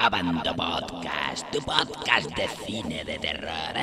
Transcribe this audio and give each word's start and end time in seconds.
Abando 0.00 0.54
Podcast, 0.54 1.50
tu 1.50 1.58
podcast 1.58 2.30
de 2.36 2.46
cine 2.46 3.04
de 3.04 3.18
terror. 3.18 3.74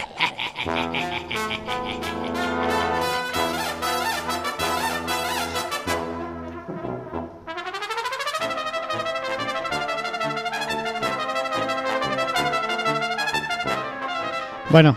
Bueno, 14.70 14.96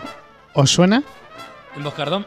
¿os 0.53 0.71
suena? 0.71 1.03
En 1.75 1.83
Boscardón. 1.83 2.25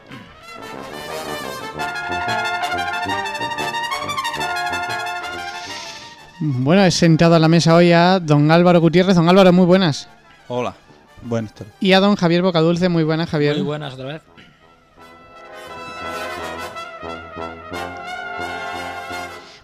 Bueno, 6.45 6.85
he 6.85 6.91
sentado 6.91 7.37
a 7.37 7.39
la 7.39 7.47
mesa 7.47 7.73
hoy 7.73 7.93
a 7.93 8.19
don 8.19 8.51
Álvaro 8.51 8.81
Gutiérrez. 8.81 9.15
Don 9.15 9.29
Álvaro, 9.29 9.53
muy 9.53 9.65
buenas. 9.65 10.09
Hola, 10.49 10.75
buenas 11.23 11.55
tardes. 11.55 11.73
Y 11.79 11.93
a 11.93 12.01
don 12.01 12.17
Javier 12.17 12.43
Bocadulce, 12.43 12.89
muy 12.89 13.05
buenas, 13.05 13.31
Javier. 13.31 13.55
Muy 13.55 13.65
buenas 13.65 13.95
otra 13.95 14.07
vez. 14.07 14.23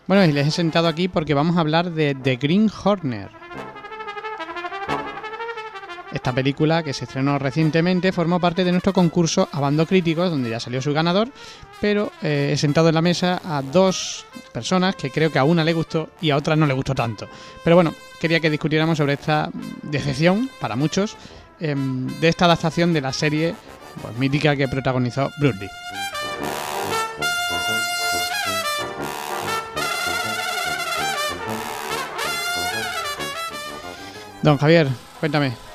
Bueno, 0.06 0.24
y 0.24 0.30
les 0.30 0.46
he 0.46 0.50
sentado 0.52 0.86
aquí 0.86 1.08
porque 1.08 1.34
vamos 1.34 1.56
a 1.56 1.60
hablar 1.60 1.90
de 1.90 2.14
The 2.14 2.36
Green 2.36 2.70
Horner. 2.84 3.28
Esta 6.12 6.32
película, 6.32 6.82
que 6.82 6.94
se 6.94 7.04
estrenó 7.04 7.38
recientemente, 7.38 8.12
formó 8.12 8.40
parte 8.40 8.64
de 8.64 8.70
nuestro 8.70 8.94
concurso 8.94 9.46
Abando 9.52 9.86
Críticos, 9.86 10.30
donde 10.30 10.48
ya 10.48 10.58
salió 10.58 10.80
su 10.80 10.94
ganador, 10.94 11.28
pero 11.82 12.10
eh, 12.22 12.50
he 12.52 12.56
sentado 12.56 12.88
en 12.88 12.94
la 12.94 13.02
mesa 13.02 13.42
a 13.44 13.60
dos 13.60 14.24
personas 14.52 14.96
que 14.96 15.10
creo 15.10 15.30
que 15.30 15.38
a 15.38 15.44
una 15.44 15.64
le 15.64 15.74
gustó 15.74 16.08
y 16.22 16.30
a 16.30 16.36
otra 16.36 16.56
no 16.56 16.66
le 16.66 16.72
gustó 16.72 16.94
tanto. 16.94 17.28
Pero 17.62 17.76
bueno, 17.76 17.92
quería 18.20 18.40
que 18.40 18.48
discutiéramos 18.48 18.96
sobre 18.96 19.12
esta 19.14 19.50
decepción, 19.82 20.48
para 20.60 20.76
muchos, 20.76 21.14
em, 21.60 22.06
de 22.20 22.28
esta 22.28 22.46
adaptación 22.46 22.94
de 22.94 23.02
la 23.02 23.12
serie 23.12 23.54
pues, 24.00 24.16
mítica 24.16 24.56
que 24.56 24.66
protagonizó 24.66 25.30
Bruce. 25.38 25.68
Don 34.40 34.56
Javier, 34.56 34.88
cuéntame, 35.20 35.67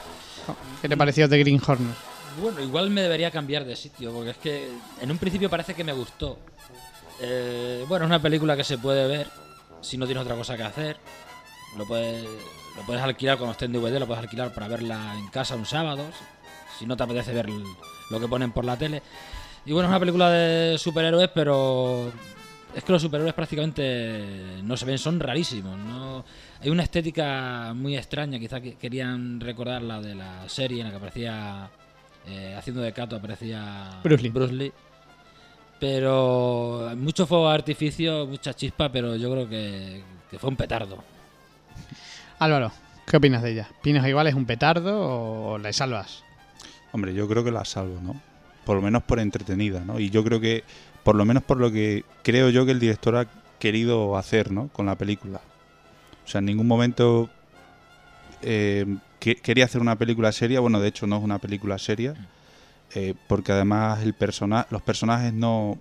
¿qué 0.83 0.89
te 0.89 0.97
pareció 0.97 1.29
The 1.29 1.39
Green 1.39 1.61
Hornet? 1.65 1.95
Bueno, 2.41 2.59
igual 2.59 2.89
me 2.89 3.01
debería 3.01 3.31
cambiar 3.31 3.63
de 3.63 3.73
sitio, 3.73 4.11
porque 4.11 4.31
es 4.31 4.37
que 4.37 4.69
en 4.99 5.09
un 5.09 5.17
principio 5.17 5.49
parece 5.49 5.73
que 5.73 5.83
me 5.85 5.93
gustó. 5.93 6.37
Eh, 7.21 7.85
bueno, 7.87 8.03
es 8.03 8.09
una 8.09 8.21
película 8.21 8.57
que 8.57 8.65
se 8.65 8.77
puede 8.77 9.07
ver 9.07 9.27
si 9.79 9.97
no 9.97 10.05
tienes 10.05 10.23
otra 10.23 10.35
cosa 10.35 10.57
que 10.57 10.63
hacer. 10.63 10.97
Lo 11.77 11.85
puedes, 11.85 12.25
lo 12.75 12.85
puedes 12.85 13.01
alquilar 13.01 13.37
cuando 13.37 13.53
esté 13.53 13.63
en 13.63 13.71
DVD, 13.71 13.97
lo 13.97 14.07
puedes 14.07 14.23
alquilar 14.23 14.53
para 14.53 14.67
verla 14.67 15.15
en 15.17 15.27
casa 15.27 15.55
un 15.55 15.65
sábado, 15.65 16.03
si 16.77 16.85
no 16.85 16.97
te 16.97 17.03
apetece 17.03 17.31
ver 17.31 17.47
lo 18.09 18.19
que 18.19 18.27
ponen 18.27 18.51
por 18.51 18.65
la 18.65 18.77
tele. 18.77 19.01
Y 19.65 19.71
bueno, 19.71 19.87
es 19.87 19.91
una 19.91 20.01
película 20.01 20.29
de 20.31 20.77
superhéroes, 20.77 21.29
pero 21.33 22.11
es 22.75 22.83
que 22.83 22.91
los 22.91 23.01
superhéroes 23.01 23.33
prácticamente 23.33 24.61
no 24.63 24.75
se 24.77 24.85
ven, 24.85 24.97
son 24.97 25.19
rarísimos. 25.19 25.77
¿no? 25.77 26.25
Hay 26.61 26.69
una 26.69 26.83
estética 26.83 27.73
muy 27.75 27.97
extraña, 27.97 28.39
quizá 28.39 28.61
que 28.61 28.75
querían 28.75 29.39
recordar 29.39 29.81
la 29.81 30.01
de 30.01 30.15
la 30.15 30.47
serie 30.49 30.79
en 30.79 30.85
la 30.85 30.91
que 30.91 30.97
aparecía, 30.97 31.69
eh, 32.27 32.55
haciendo 32.57 32.81
de 32.81 32.93
Cato, 32.93 33.15
aparecía 33.15 33.99
Bruce 34.03 34.23
Lee. 34.23 34.51
Lee. 34.51 34.73
Pero 35.79 36.91
mucho 36.95 37.27
fuego 37.27 37.49
de 37.49 37.55
artificio, 37.55 38.25
mucha 38.25 38.53
chispa, 38.53 38.89
pero 38.89 39.15
yo 39.15 39.31
creo 39.31 39.49
que, 39.49 40.01
que 40.31 40.39
fue 40.39 40.49
un 40.49 40.55
petardo. 40.55 41.03
Álvaro, 42.39 42.71
¿qué 43.05 43.17
opinas 43.17 43.43
de 43.43 43.51
ella? 43.51 43.69
¿Opinas 43.79 44.07
igual 44.07 44.27
es 44.27 44.33
un 44.33 44.45
petardo 44.45 44.99
o 44.99 45.57
la 45.57 45.73
salvas? 45.73 46.23
Hombre, 46.91 47.13
yo 47.13 47.27
creo 47.27 47.43
que 47.43 47.51
la 47.51 47.65
salvo, 47.65 47.99
¿no? 48.01 48.21
Por 48.65 48.77
lo 48.77 48.81
menos 48.81 49.03
por 49.03 49.19
entretenida, 49.19 49.81
¿no? 49.81 49.99
Y 49.99 50.09
yo 50.09 50.23
creo 50.23 50.39
que, 50.39 50.63
por 51.03 51.15
lo 51.15 51.25
menos 51.25 51.43
por 51.43 51.57
lo 51.59 51.71
que 51.71 52.03
creo 52.23 52.49
yo 52.49 52.65
que 52.65 52.71
el 52.71 52.79
director 52.79 53.15
ha 53.15 53.27
querido 53.59 54.17
hacer, 54.17 54.51
¿no? 54.51 54.69
Con 54.69 54.85
la 54.85 54.95
película. 54.97 55.41
O 56.25 56.27
sea, 56.29 56.39
en 56.39 56.45
ningún 56.45 56.67
momento 56.67 57.29
eh, 58.41 58.85
que- 59.19 59.35
quería 59.35 59.65
hacer 59.65 59.81
una 59.81 59.95
película 59.97 60.31
seria. 60.31 60.59
Bueno, 60.59 60.79
de 60.79 60.87
hecho 60.89 61.07
no 61.07 61.17
es 61.17 61.23
una 61.23 61.39
película 61.39 61.77
seria. 61.77 62.15
eh, 62.95 63.15
porque 63.27 63.51
además 63.51 64.03
el 64.03 64.13
persona 64.13 64.67
los 64.69 64.83
personajes 64.83 65.33
no, 65.33 65.79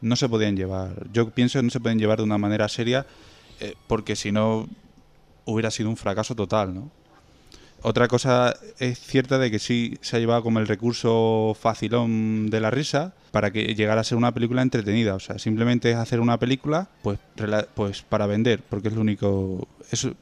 no 0.00 0.16
se 0.16 0.28
podían 0.30 0.56
llevar. 0.56 1.06
Yo 1.12 1.28
pienso 1.30 1.58
que 1.58 1.62
no 1.64 1.70
se 1.70 1.78
pueden 1.80 1.98
llevar 1.98 2.18
de 2.18 2.24
una 2.24 2.38
manera 2.38 2.68
seria 2.68 3.06
eh, 3.60 3.74
porque 3.86 4.16
si 4.16 4.32
no 4.32 4.66
hubiera 5.44 5.70
sido 5.70 5.90
un 5.90 5.96
fracaso 5.98 6.34
total, 6.34 6.74
¿no? 6.74 6.90
Otra 7.86 8.08
cosa 8.08 8.56
es 8.78 8.98
cierta 8.98 9.36
de 9.36 9.50
que 9.50 9.58
sí 9.58 9.98
se 10.00 10.16
ha 10.16 10.18
llevado 10.18 10.42
como 10.42 10.58
el 10.58 10.66
recurso 10.66 11.54
facilón 11.60 12.48
de 12.48 12.58
la 12.58 12.70
risa 12.70 13.12
para 13.30 13.50
que 13.50 13.74
llegara 13.74 14.00
a 14.00 14.04
ser 14.04 14.16
una 14.16 14.32
película 14.32 14.62
entretenida. 14.62 15.14
O 15.14 15.20
sea, 15.20 15.38
simplemente 15.38 15.90
es 15.90 15.96
hacer 15.96 16.20
una 16.20 16.38
película 16.38 16.88
pues, 17.02 17.18
pues 17.74 18.00
para 18.00 18.26
vender, 18.26 18.62
porque 18.70 18.88
es 18.88 18.94
lo 18.94 19.02
único... 19.02 19.68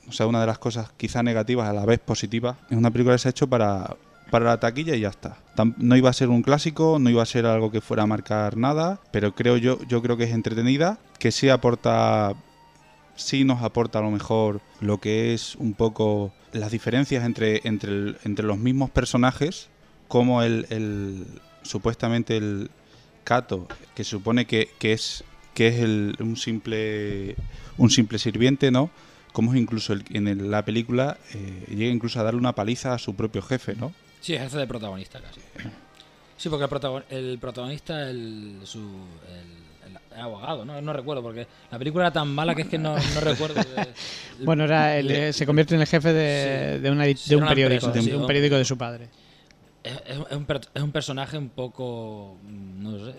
O 0.08 0.12
sea, 0.12 0.26
una 0.26 0.40
de 0.40 0.48
las 0.48 0.58
cosas 0.58 0.90
quizá 0.96 1.22
negativas 1.22 1.68
a 1.68 1.72
la 1.72 1.86
vez 1.86 2.00
positivas. 2.00 2.56
Es 2.68 2.76
una 2.76 2.90
película 2.90 3.14
que 3.14 3.20
se 3.20 3.28
ha 3.28 3.30
hecho 3.30 3.46
para, 3.46 3.96
para 4.32 4.46
la 4.46 4.58
taquilla 4.58 4.96
y 4.96 5.00
ya 5.02 5.10
está. 5.10 5.36
No 5.76 5.96
iba 5.96 6.10
a 6.10 6.14
ser 6.14 6.30
un 6.30 6.42
clásico, 6.42 6.98
no 6.98 7.10
iba 7.10 7.22
a 7.22 7.26
ser 7.26 7.46
algo 7.46 7.70
que 7.70 7.80
fuera 7.80 8.02
a 8.02 8.06
marcar 8.08 8.56
nada, 8.56 8.98
pero 9.12 9.36
creo 9.36 9.56
yo, 9.56 9.78
yo 9.86 10.02
creo 10.02 10.16
que 10.16 10.24
es 10.24 10.32
entretenida, 10.32 10.98
que 11.20 11.30
sí 11.30 11.48
aporta 11.48 12.34
sí 13.16 13.44
nos 13.44 13.62
aporta 13.62 13.98
a 13.98 14.02
lo 14.02 14.10
mejor 14.10 14.60
lo 14.80 14.98
que 14.98 15.34
es 15.34 15.54
un 15.56 15.74
poco 15.74 16.32
las 16.52 16.70
diferencias 16.72 17.24
entre, 17.24 17.60
entre, 17.64 17.90
el- 17.90 18.18
entre 18.24 18.46
los 18.46 18.58
mismos 18.58 18.90
personajes, 18.90 19.68
como 20.08 20.42
el, 20.42 20.66
el- 20.70 21.26
supuestamente 21.62 22.36
el 22.36 22.70
Kato, 23.24 23.68
que 23.94 24.04
supone 24.04 24.46
que, 24.46 24.68
que 24.78 24.92
es 24.92 25.24
que 25.54 25.68
es 25.68 25.80
el- 25.80 26.16
un 26.20 26.36
simple 26.36 27.36
un 27.78 27.90
simple 27.90 28.18
sirviente, 28.18 28.70
¿no? 28.70 28.90
Como 29.32 29.54
incluso 29.54 29.92
el- 29.92 30.04
en 30.10 30.50
la 30.50 30.64
película 30.64 31.18
eh, 31.34 31.64
llega 31.68 31.92
incluso 31.92 32.20
a 32.20 32.22
darle 32.22 32.40
una 32.40 32.54
paliza 32.54 32.92
a 32.94 32.98
su 32.98 33.14
propio 33.14 33.42
jefe, 33.42 33.74
¿no? 33.76 33.92
Sí, 34.20 34.34
ejerce 34.34 34.58
de 34.58 34.66
protagonista 34.66 35.20
casi. 35.20 35.40
Sí, 36.36 36.48
porque 36.48 36.64
el, 37.10 37.16
el 37.16 37.38
protagonista, 37.38 38.10
el, 38.10 38.60
su, 38.64 38.80
el, 38.80 39.46
el 39.86 40.20
abogado, 40.20 40.64
¿no? 40.64 40.80
No 40.80 40.92
recuerdo, 40.92 41.22
porque 41.22 41.46
la 41.70 41.78
película 41.78 42.04
era 42.04 42.12
tan 42.12 42.28
mala 42.28 42.54
que 42.54 42.62
es 42.62 42.68
que 42.68 42.78
no, 42.78 42.96
no 42.96 43.20
recuerdo. 43.20 43.54
de- 43.62 43.88
Bueno, 44.44 44.64
era 44.64 44.96
el- 44.98 45.32
se 45.34 45.46
convierte 45.46 45.74
en 45.74 45.80
el 45.80 45.86
jefe 45.86 46.12
de, 46.12 46.74
Sí. 46.76 46.82
de, 46.82 46.90
una 46.90 47.04
Sí, 47.14 47.34
un 47.34 47.46
periódico, 47.46 47.86
empresa, 47.86 48.04
sí, 48.06 48.12
un 48.12 48.22
un- 48.22 48.26
periódico 48.26 48.56
de 48.56 48.64
su 48.64 48.76
padre. 48.78 49.08
Es, 49.84 50.16
un, 50.16 50.46
es 50.74 50.82
un 50.82 50.92
personaje 50.92 51.36
un 51.36 51.48
poco. 51.48 52.36
No 52.44 53.04
sé. 53.04 53.14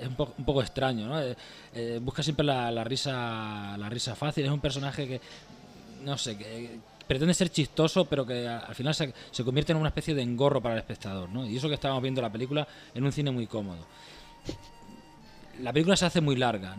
Es 0.00 0.08
un, 0.08 0.14
poco, 0.16 0.34
un 0.38 0.44
poco 0.44 0.60
extraño, 0.60 1.06
¿no? 1.06 1.20
Eh, 1.22 1.36
eh, 1.74 2.00
busca 2.02 2.22
siempre 2.22 2.44
la, 2.44 2.68
la 2.72 2.82
risa 2.82 3.76
la 3.78 3.88
risa 3.88 4.16
fácil. 4.16 4.44
Es 4.44 4.50
un 4.50 4.58
personaje 4.60 5.06
que. 5.06 5.20
No 6.04 6.18
sé, 6.18 6.36
que 6.36 6.78
pretende 7.06 7.32
ser 7.34 7.50
chistoso, 7.50 8.06
pero 8.06 8.24
que 8.26 8.46
al 8.48 8.74
final 8.74 8.94
se, 8.94 9.12
se 9.30 9.44
convierte 9.44 9.70
en 9.72 9.78
una 9.78 9.88
especie 9.88 10.14
de 10.14 10.22
engorro 10.22 10.60
para 10.60 10.74
el 10.74 10.80
espectador, 10.80 11.28
¿no? 11.28 11.46
Y 11.46 11.56
eso 11.56 11.68
que 11.68 11.74
estábamos 11.74 12.02
viendo 12.02 12.20
la 12.22 12.30
película 12.32 12.66
en 12.94 13.04
un 13.04 13.12
cine 13.12 13.30
muy 13.30 13.46
cómodo. 13.46 13.84
La 15.62 15.72
película 15.72 15.96
se 15.96 16.06
hace 16.06 16.20
muy 16.20 16.36
larga. 16.36 16.76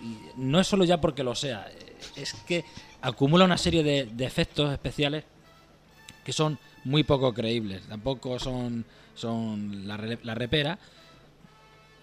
Y 0.00 0.18
no 0.36 0.60
es 0.60 0.66
solo 0.66 0.84
ya 0.84 1.00
porque 1.00 1.22
lo 1.22 1.34
sea. 1.34 1.66
Es 2.16 2.34
que 2.46 2.64
acumula 3.00 3.44
una 3.44 3.58
serie 3.58 3.82
de, 3.82 4.08
de 4.12 4.24
efectos 4.24 4.72
especiales 4.72 5.24
que 6.24 6.32
son 6.32 6.58
muy 6.84 7.02
poco 7.02 7.32
creíbles. 7.32 7.82
Tampoco 7.88 8.38
son, 8.38 8.84
son 9.14 9.86
la, 9.86 9.96
la 10.22 10.34
repera. 10.34 10.78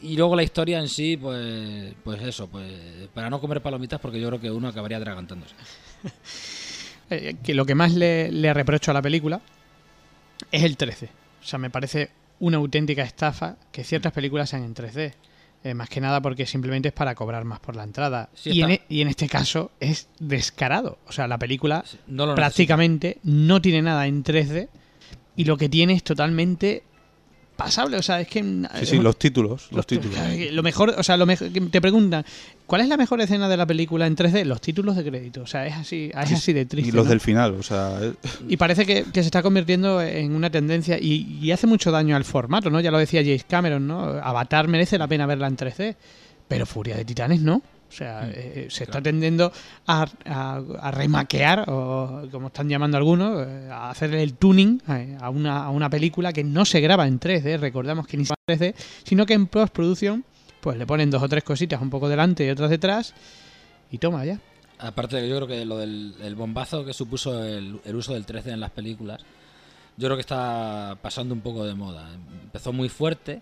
Y 0.01 0.15
luego 0.15 0.35
la 0.35 0.43
historia 0.43 0.79
en 0.79 0.87
sí, 0.87 1.17
pues, 1.17 1.93
pues 2.03 2.21
eso, 2.21 2.47
pues 2.47 2.71
para 3.13 3.29
no 3.29 3.41
comer 3.41 3.61
palomitas, 3.61 3.99
porque 3.99 4.19
yo 4.19 4.27
creo 4.29 4.39
que 4.39 4.49
uno 4.51 4.67
acabaría 4.69 4.97
atragantándose. 4.97 5.55
Eh, 7.11 7.37
que 7.43 7.55
lo 7.55 7.65
que 7.65 7.73
más 7.73 7.95
le, 7.95 8.31
le 8.31 8.53
reprocho 8.53 8.91
a 8.91 8.93
la 8.93 9.01
película 9.01 9.41
es 10.51 10.63
el 10.63 10.77
13. 10.77 11.09
O 11.41 11.43
sea, 11.43 11.57
me 11.57 11.71
parece 11.71 12.11
una 12.39 12.57
auténtica 12.57 13.01
estafa 13.01 13.55
que 13.71 13.83
ciertas 13.83 14.13
películas 14.13 14.51
sean 14.51 14.63
en 14.63 14.75
3D. 14.75 15.13
Eh, 15.63 15.73
más 15.73 15.89
que 15.89 15.99
nada 15.99 16.21
porque 16.21 16.45
simplemente 16.45 16.87
es 16.87 16.93
para 16.93 17.13
cobrar 17.15 17.43
más 17.43 17.59
por 17.59 17.75
la 17.75 17.83
entrada. 17.83 18.29
Sí, 18.33 18.51
y, 18.51 18.61
en, 18.61 18.69
está- 18.71 18.83
e- 18.85 18.95
y 18.95 19.01
en 19.01 19.07
este 19.09 19.27
caso 19.27 19.71
es 19.81 20.07
descarado. 20.19 20.97
O 21.07 21.11
sea, 21.11 21.27
la 21.27 21.37
película 21.37 21.83
Sí, 21.85 21.97
No 22.07 22.25
lo 22.25 22.35
prácticamente 22.35 23.17
no 23.23 23.61
tiene 23.61 23.81
nada 23.81 24.07
en 24.07 24.23
3D 24.23 24.69
y 25.35 25.43
lo 25.43 25.57
que 25.57 25.67
tiene 25.67 25.93
es 25.93 26.03
totalmente 26.03 26.83
pasable. 27.57 27.97
O 27.97 28.01
sea, 28.01 28.21
es 28.21 28.29
que... 28.29 28.41
Sí, 28.41 28.85
sí, 28.85 28.97
los 28.99 29.19
títulos, 29.19 29.67
los 29.71 29.85
títulos. 29.85 30.17
Lo 30.51 30.63
mejor, 30.63 30.95
o 30.97 31.03
sea, 31.03 31.17
lo 31.17 31.25
mejor, 31.25 31.51
que 31.51 31.59
te 31.59 31.81
preguntan, 31.81 32.23
¿cuál 32.69 32.81
es 32.81 32.87
la 32.87 32.95
mejor 32.95 33.19
escena 33.19 33.49
de 33.49 33.57
la 33.57 33.65
película 33.65 34.07
en 34.07 34.15
3D? 34.15 34.45
Los 34.45 34.61
títulos 34.61 34.95
de 34.95 35.03
crédito. 35.03 35.41
O 35.41 35.47
sea, 35.47 35.65
es 35.67 35.73
así, 35.73 36.09
es 36.13 36.31
así 36.31 36.53
de 36.53 36.65
triste. 36.65 36.89
Y 36.89 36.91
los 36.93 37.05
¿no? 37.05 37.09
del 37.09 37.19
final, 37.19 37.55
o 37.55 37.63
sea, 37.63 37.97
eh, 38.01 38.13
Y 38.47 38.55
parece 38.57 38.85
que, 38.85 39.03
que 39.03 39.21
se 39.21 39.27
está 39.27 39.41
convirtiendo 39.43 40.01
en 40.01 40.33
una 40.33 40.49
tendencia 40.49 40.97
y, 40.97 41.39
y 41.41 41.51
hace 41.51 41.67
mucho 41.67 41.91
daño 41.91 42.15
al 42.15 42.23
formato, 42.23 42.69
¿no? 42.69 42.79
Ya 42.79 42.91
lo 42.91 42.97
decía 42.99 43.21
James 43.23 43.43
Cameron, 43.43 43.87
¿no? 43.87 43.99
Avatar 44.03 44.67
merece 44.67 44.97
la 44.97 45.07
pena 45.07 45.25
verla 45.25 45.47
en 45.47 45.57
3D, 45.57 45.95
pero 46.47 46.65
Furia 46.65 46.95
de 46.95 47.03
Titanes 47.03 47.41
no. 47.41 47.55
O 47.57 47.91
sea, 47.91 48.29
eh, 48.31 48.67
se 48.69 48.83
está 48.83 49.01
tendiendo 49.01 49.51
a, 49.87 50.05
a- 50.25 50.61
a 50.79 50.91
remaquear, 50.91 51.65
o 51.69 52.27
como 52.31 52.47
están 52.49 52.69
llamando 52.69 52.97
algunos, 52.97 53.47
eh, 53.47 53.67
a 53.71 53.89
hacer 53.89 54.13
el 54.13 54.35
tuning 54.35 54.79
eh, 54.89 55.17
a 55.19 55.31
una, 55.31 55.63
a 55.65 55.71
una 55.71 55.89
película 55.89 56.31
que 56.31 56.43
no 56.43 56.65
se 56.65 56.81
graba 56.81 57.07
en 57.07 57.19
3D, 57.19 57.57
recordamos 57.59 58.05
que 58.05 58.15
ni 58.17 58.25
se 58.25 58.35
graba 58.47 58.63
en 58.63 58.73
3D, 58.73 58.75
sino 59.03 59.25
que 59.25 59.33
en 59.33 59.47
postproducción 59.47 60.23
pues 60.61 60.77
le 60.77 60.85
ponen 60.85 61.09
dos 61.09 61.21
o 61.23 61.29
tres 61.29 61.43
cositas 61.43 61.81
un 61.81 61.89
poco 61.89 62.09
delante 62.09 62.45
y 62.45 62.49
otras 62.49 62.69
detrás 62.69 63.13
y 63.91 63.97
toma 63.97 64.25
ya. 64.25 64.39
Aparte, 64.77 65.17
de 65.17 65.23
que 65.23 65.29
yo 65.29 65.35
creo 65.35 65.47
que 65.47 65.65
lo 65.65 65.77
del 65.77 66.15
el 66.21 66.35
bombazo 66.35 66.85
que 66.85 66.93
supuso 66.93 67.43
el, 67.43 67.79
el 67.83 67.95
uso 67.95 68.13
del 68.13 68.25
3D 68.25 68.53
en 68.53 68.59
las 68.61 68.71
películas, 68.71 69.21
yo 69.97 70.07
creo 70.07 70.15
que 70.15 70.21
está 70.21 70.97
pasando 71.01 71.33
un 71.33 71.41
poco 71.41 71.65
de 71.65 71.75
moda. 71.75 72.09
Empezó 72.43 72.71
muy 72.71 72.87
fuerte, 72.87 73.41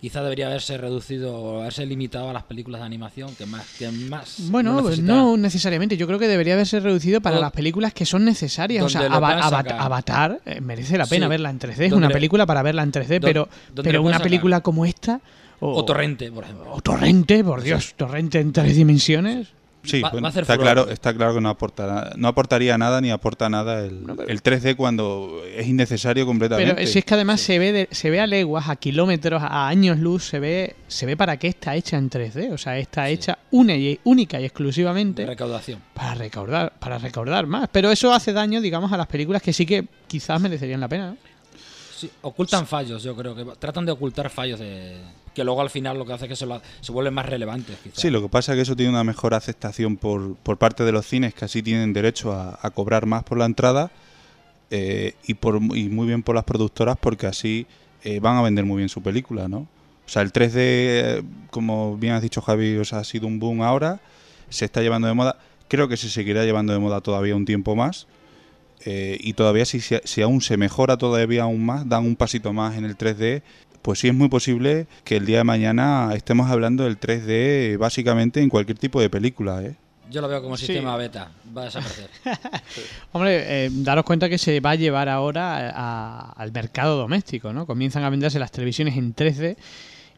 quizá 0.00 0.22
debería 0.22 0.46
haberse 0.46 0.78
reducido 0.78 1.34
o 1.36 1.60
haberse 1.60 1.84
limitado 1.86 2.30
a 2.30 2.32
las 2.32 2.44
películas 2.44 2.80
de 2.80 2.86
animación, 2.86 3.34
que 3.34 3.46
más. 3.46 3.66
Que 3.78 3.90
más 3.90 4.36
Bueno, 4.50 4.74
no 4.74 4.82
pues 4.82 5.00
necesariamente. 5.00 5.96
Yo 5.96 6.06
creo 6.06 6.18
que 6.18 6.28
debería 6.28 6.54
haberse 6.54 6.78
reducido 6.80 7.20
para 7.20 7.38
O- 7.38 7.40
las 7.40 7.52
películas 7.52 7.92
que 7.92 8.06
son 8.06 8.24
necesarias. 8.24 8.84
O 8.84 8.88
sea, 8.88 9.02
Ava-. 9.06 9.40
Avatar 9.78 10.40
eh, 10.46 10.60
merece 10.60 10.96
la 10.98 11.06
pena 11.06 11.26
Sí. 11.26 11.30
verla 11.30 11.50
en 11.50 11.58
3D. 11.58 11.86
Es 11.86 11.92
una 11.92 12.08
película 12.10 12.46
para 12.46 12.62
verla 12.62 12.82
en 12.82 12.92
3D, 12.92 13.18
Don- 13.18 13.28
pero, 13.28 13.48
pero 13.82 14.02
una 14.02 14.12
sacar. 14.12 14.22
película 14.24 14.60
como 14.60 14.84
esta. 14.84 15.20
O 15.60 15.84
Torrente, 15.84 16.30
por 16.30 16.44
ejemplo. 16.44 16.72
o 16.72 16.80
Torrente, 16.80 17.42
por 17.42 17.62
Dios, 17.62 17.94
Torrente 17.96 18.38
en 18.38 18.52
tres 18.52 18.76
dimensiones. 18.76 19.48
Sí, 19.84 20.02
Va- 20.02 20.10
bueno, 20.10 20.24
va 20.24 20.28
a 20.28 20.30
hacer 20.30 20.42
está 20.42 20.54
furor. 20.54 20.64
claro, 20.64 20.90
está 20.90 21.14
claro 21.14 21.34
que 21.34 21.40
no 21.40 21.48
aporta, 21.48 22.12
no 22.16 22.28
aportaría 22.28 22.76
nada 22.76 23.00
ni 23.00 23.10
aporta 23.10 23.48
nada 23.48 23.84
el, 23.84 24.04
el 24.26 24.42
3D 24.42 24.76
cuando 24.76 25.40
es 25.46 25.66
innecesario 25.66 26.26
completamente. 26.26 26.74
Pero 26.74 26.86
si 26.86 26.98
es 26.98 27.04
que 27.04 27.14
además 27.14 27.40
se 27.40 27.58
ve 27.58 27.72
de- 27.72 27.88
se 27.92 28.10
ve 28.10 28.20
a 28.20 28.26
leguas, 28.26 28.68
a 28.68 28.76
kilómetros, 28.76 29.40
a 29.42 29.68
años 29.68 29.98
luz, 29.98 30.24
se 30.24 30.40
ve 30.40 30.76
se 30.88 31.06
ve 31.06 31.16
para 31.16 31.36
qué 31.38 31.46
está 31.48 31.74
hecha 31.76 31.96
en 31.96 32.10
3D. 32.10 32.52
O 32.52 32.58
sea, 32.58 32.76
está 32.76 33.08
hecha 33.08 33.38
una 33.52 33.74
y- 33.76 33.98
única 34.04 34.40
y 34.40 34.44
exclusivamente 34.44 35.22
De 35.22 35.28
recaudación. 35.28 35.80
para 35.94 36.14
recaudar, 36.14 36.72
para 36.78 36.98
recaudar 36.98 37.46
más. 37.46 37.68
Pero 37.72 37.90
eso 37.92 38.12
hace 38.12 38.32
daño, 38.32 38.60
digamos, 38.60 38.92
a 38.92 38.96
las 38.96 39.06
películas 39.06 39.40
que 39.42 39.52
sí 39.52 39.64
que 39.64 39.86
quizás 40.06 40.40
merecerían 40.40 40.80
la 40.80 40.88
pena. 40.88 41.10
¿no? 41.10 41.16
Sí, 41.96 42.10
ocultan 42.22 42.66
fallos, 42.66 43.02
yo 43.02 43.16
creo 43.16 43.34
que 43.34 43.44
tratan 43.58 43.84
de 43.86 43.92
ocultar 43.92 44.28
fallos 44.30 44.58
de 44.60 44.98
que 45.38 45.44
luego 45.44 45.60
al 45.60 45.70
final 45.70 45.96
lo 45.96 46.04
que 46.04 46.12
hace 46.12 46.24
es 46.24 46.30
que 46.30 46.36
se, 46.36 46.46
se 46.80 46.92
vuelven 46.92 47.14
más 47.14 47.26
relevantes. 47.26 47.78
Sí, 47.92 48.10
lo 48.10 48.20
que 48.20 48.28
pasa 48.28 48.52
es 48.52 48.56
que 48.56 48.62
eso 48.62 48.74
tiene 48.74 48.90
una 48.90 49.04
mejor 49.04 49.34
aceptación 49.34 49.96
por, 49.96 50.34
por 50.34 50.58
parte 50.58 50.82
de 50.82 50.90
los 50.90 51.06
cines 51.06 51.32
que 51.32 51.44
así 51.44 51.62
tienen 51.62 51.92
derecho 51.92 52.32
a, 52.32 52.70
cobrar 52.74 53.06
más 53.06 53.22
por 53.22 53.38
la 53.38 53.46
entrada 53.46 53.90
eh, 54.70 55.14
y, 55.26 55.34
por, 55.34 55.56
y 55.56 55.88
muy 55.88 56.08
bien 56.08 56.24
por 56.24 56.34
las 56.34 56.44
productoras 56.44 56.96
porque 57.00 57.28
así 57.28 57.66
eh, 58.02 58.18
van 58.18 58.36
a 58.36 58.42
vender 58.42 58.64
muy 58.64 58.78
bien 58.78 58.88
su 58.88 59.00
película, 59.00 59.46
¿no? 59.48 59.58
O 59.58 60.10
sea, 60.10 60.22
el 60.22 60.32
3D, 60.32 60.52
eh, 60.56 61.22
como 61.50 61.96
bien 61.96 62.14
has 62.14 62.22
dicho 62.22 62.40
Javi, 62.40 62.76
o 62.76 62.82
ha 62.82 63.04
sido 63.04 63.26
un 63.28 63.38
boom 63.38 63.62
ahora, 63.62 64.00
se 64.48 64.64
está 64.64 64.82
llevando 64.82 65.06
de 65.06 65.14
moda, 65.14 65.38
creo 65.68 65.86
que 65.86 65.96
se 65.96 66.10
seguirá 66.10 66.44
llevando 66.44 66.72
de 66.72 66.80
moda 66.80 67.00
todavía 67.00 67.36
un 67.36 67.44
tiempo 67.44 67.76
más 67.76 68.08
eh, 68.84 69.18
y 69.20 69.32
todavía 69.32 69.64
si, 69.64 69.80
si 69.80 70.22
aún 70.22 70.40
se 70.40 70.56
mejora 70.56 70.96
todavía 70.96 71.42
aún 71.42 71.64
más, 71.64 71.88
dan 71.88 72.06
un 72.06 72.16
pasito 72.16 72.52
más 72.52 72.76
en 72.76 72.84
el 72.84 72.96
3D, 72.96 73.42
pues 73.82 73.98
sí 74.00 74.08
es 74.08 74.14
muy 74.14 74.28
posible 74.28 74.86
que 75.04 75.16
el 75.16 75.26
día 75.26 75.38
de 75.38 75.44
mañana 75.44 76.10
estemos 76.14 76.50
hablando 76.50 76.84
del 76.84 76.98
3D 76.98 77.76
básicamente 77.78 78.40
en 78.42 78.48
cualquier 78.48 78.78
tipo 78.78 79.00
de 79.00 79.10
película, 79.10 79.62
¿eh? 79.62 79.74
Yo 80.10 80.22
lo 80.22 80.28
veo 80.28 80.42
como 80.42 80.56
Sí. 80.56 80.64
sistema 80.66 80.96
beta. 80.96 81.30
Va 81.56 81.62
a 81.62 81.64
desaparecer. 81.66 82.08
Hombre, 83.12 83.66
eh, 83.66 83.70
daros 83.70 84.04
cuenta 84.04 84.28
que 84.28 84.38
se 84.38 84.60
va 84.60 84.70
a 84.70 84.74
llevar 84.74 85.08
ahora 85.08 85.70
a- 85.74 86.32
al 86.32 86.50
mercado 86.52 86.96
doméstico, 86.96 87.52
¿no? 87.52 87.66
Comienzan 87.66 88.04
a 88.04 88.10
venderse 88.10 88.38
las 88.38 88.50
televisiones 88.50 88.96
en 88.96 89.14
3D 89.14 89.56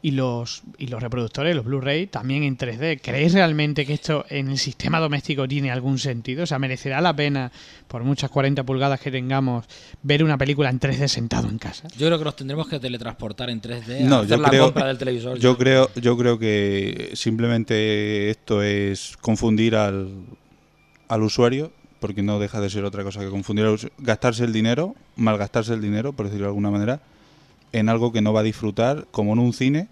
y 0.02 0.12
los, 0.12 0.62
y 0.78 0.86
los 0.86 1.02
reproductores, 1.02 1.54
los 1.54 1.64
Blu-ray, 1.64 2.06
también 2.06 2.42
en 2.42 2.56
3D. 2.56 3.00
¿Creéis 3.02 3.34
realmente 3.34 3.84
que 3.84 3.92
esto 3.92 4.24
en 4.30 4.48
el 4.48 4.56
sistema 4.58 4.98
doméstico 4.98 5.46
tiene 5.46 5.70
algún 5.70 5.98
sentido? 5.98 6.44
O 6.44 6.46
sea, 6.46 6.58
¿merecerá 6.58 7.02
la 7.02 7.14
pena, 7.14 7.52
por 7.86 8.02
muchas 8.02 8.30
40 8.30 8.62
pulgadas 8.64 8.98
que 8.98 9.10
tengamos, 9.10 9.66
ver 10.02 10.24
una 10.24 10.38
película 10.38 10.70
en 10.70 10.80
3D 10.80 11.06
sentado 11.08 11.48
en 11.50 11.58
casa? 11.58 11.88
Yo 11.98 12.06
creo 12.06 12.18
que 12.18 12.24
nos 12.24 12.36
tendremos 12.36 12.66
que 12.66 12.80
teletransportar 12.80 13.50
en 13.50 13.60
3D 13.60 14.00
No, 14.00 14.16
a 14.16 14.18
hacer 14.20 14.30
yo 14.30 14.42
la 14.42 14.48
creo- 14.48 14.64
compra 14.64 14.86
del 14.86 14.96
televisor. 14.98 15.38
Yo 15.38 15.58
creo, 15.58 15.90
yo 15.96 16.16
creo 16.16 16.38
que 16.38 17.10
simplemente 17.14 18.30
esto 18.30 18.62
es 18.62 19.16
confundir 19.20 19.76
al, 19.76 20.08
al 21.08 21.22
usuario, 21.22 21.72
porque 22.00 22.22
no 22.22 22.38
deja 22.38 22.60
de 22.62 22.70
ser 22.70 22.84
otra 22.86 23.02
cosa 23.04 23.20
que 23.20 23.28
confundir 23.28 23.66
al 23.66 23.72
usuario, 23.74 23.94
gastarse 23.98 24.44
el 24.44 24.52
dinero, 24.54 24.94
malgastarse 25.16 25.74
el 25.74 25.82
dinero, 25.82 26.14
por 26.14 26.24
decirlo 26.26 26.46
de 26.46 26.50
alguna 26.50 26.70
manera, 26.70 27.02
en 27.72 27.88
algo 27.88 28.12
que 28.12 28.20
no 28.20 28.32
va 28.32 28.40
a 28.40 28.44
disfrutar, 28.44 29.06
como 29.10 29.32
en 29.32 29.38
un 29.38 29.52
cine, 29.52 29.88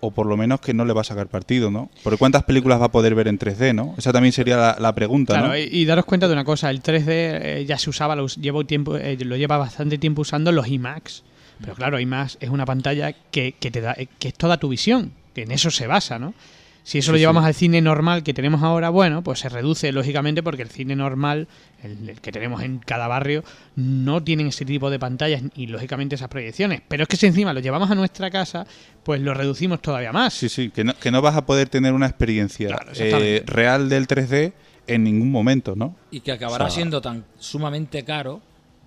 o 0.00 0.10
por 0.10 0.26
lo 0.26 0.36
menos 0.36 0.60
que 0.60 0.74
no 0.74 0.84
le 0.84 0.92
va 0.92 1.02
a 1.02 1.04
sacar 1.04 1.28
partido, 1.28 1.70
¿no? 1.70 1.88
Porque 2.02 2.18
¿cuántas 2.18 2.42
películas 2.42 2.80
va 2.80 2.86
a 2.86 2.90
poder 2.92 3.14
ver 3.14 3.28
en 3.28 3.38
3D, 3.38 3.72
no? 3.72 3.94
Esa 3.96 4.12
también 4.12 4.32
sería 4.32 4.56
la, 4.56 4.76
la 4.80 4.94
pregunta, 4.94 5.34
Claro, 5.34 5.48
¿no? 5.48 5.56
y, 5.56 5.62
y 5.70 5.84
daros 5.84 6.04
cuenta 6.06 6.26
de 6.26 6.32
una 6.32 6.44
cosa, 6.44 6.70
el 6.70 6.82
3D 6.82 7.04
eh, 7.06 7.64
ya 7.68 7.78
se 7.78 7.88
usaba, 7.88 8.16
lo, 8.16 8.26
llevo 8.26 8.64
tiempo, 8.64 8.96
eh, 8.96 9.16
lo 9.24 9.36
lleva 9.36 9.58
bastante 9.58 9.98
tiempo 9.98 10.22
usando 10.22 10.50
los 10.50 10.66
IMAX. 10.66 11.22
Pero 11.60 11.74
claro, 11.76 12.00
IMAX 12.00 12.38
es 12.40 12.50
una 12.50 12.64
pantalla 12.64 13.12
que, 13.12 13.52
que 13.52 13.70
te 13.70 13.80
da, 13.80 13.94
eh, 13.96 14.08
que 14.18 14.28
es 14.28 14.34
toda 14.34 14.56
tu 14.56 14.68
visión, 14.68 15.12
que 15.34 15.42
en 15.42 15.52
eso 15.52 15.70
se 15.70 15.86
basa, 15.86 16.18
¿no? 16.18 16.34
Si 16.84 16.98
eso 16.98 17.12
lo 17.12 17.18
llevamos 17.18 17.44
sí. 17.44 17.46
al 17.48 17.54
cine 17.54 17.80
normal 17.80 18.22
que 18.24 18.34
tenemos 18.34 18.62
ahora, 18.62 18.90
bueno, 18.90 19.22
pues 19.22 19.38
se 19.40 19.48
reduce 19.48 19.92
lógicamente 19.92 20.42
porque 20.42 20.62
el 20.62 20.68
cine 20.68 20.96
normal, 20.96 21.46
el, 21.82 22.08
el 22.10 22.20
que 22.20 22.32
tenemos 22.32 22.62
en 22.62 22.78
cada 22.78 23.06
barrio, 23.06 23.44
no 23.76 24.22
tienen 24.24 24.48
ese 24.48 24.64
tipo 24.64 24.90
de 24.90 24.98
pantallas 24.98 25.42
y 25.54 25.68
lógicamente 25.68 26.16
esas 26.16 26.28
proyecciones. 26.28 26.82
Pero 26.88 27.04
es 27.04 27.08
que 27.08 27.16
si 27.16 27.26
encima 27.26 27.52
lo 27.52 27.60
llevamos 27.60 27.90
a 27.90 27.94
nuestra 27.94 28.30
casa, 28.30 28.66
pues 29.04 29.20
lo 29.20 29.32
reducimos 29.32 29.80
todavía 29.80 30.12
más. 30.12 30.34
Sí, 30.34 30.48
sí, 30.48 30.70
que 30.70 30.82
no, 30.82 30.94
que 30.94 31.10
no 31.12 31.22
vas 31.22 31.36
a 31.36 31.46
poder 31.46 31.68
tener 31.68 31.92
una 31.92 32.06
experiencia 32.06 32.66
Claro, 32.68 32.90
eh, 32.96 33.42
real 33.46 33.88
del 33.88 34.08
3D 34.08 34.52
en 34.88 35.04
ningún 35.04 35.30
momento, 35.30 35.74
¿no? 35.76 35.94
Y 36.10 36.20
que 36.20 36.32
acabará 36.32 36.64
O 36.64 36.68
sea- 36.68 36.74
siendo 36.74 37.00
tan 37.00 37.24
sumamente 37.38 38.04
caro 38.04 38.40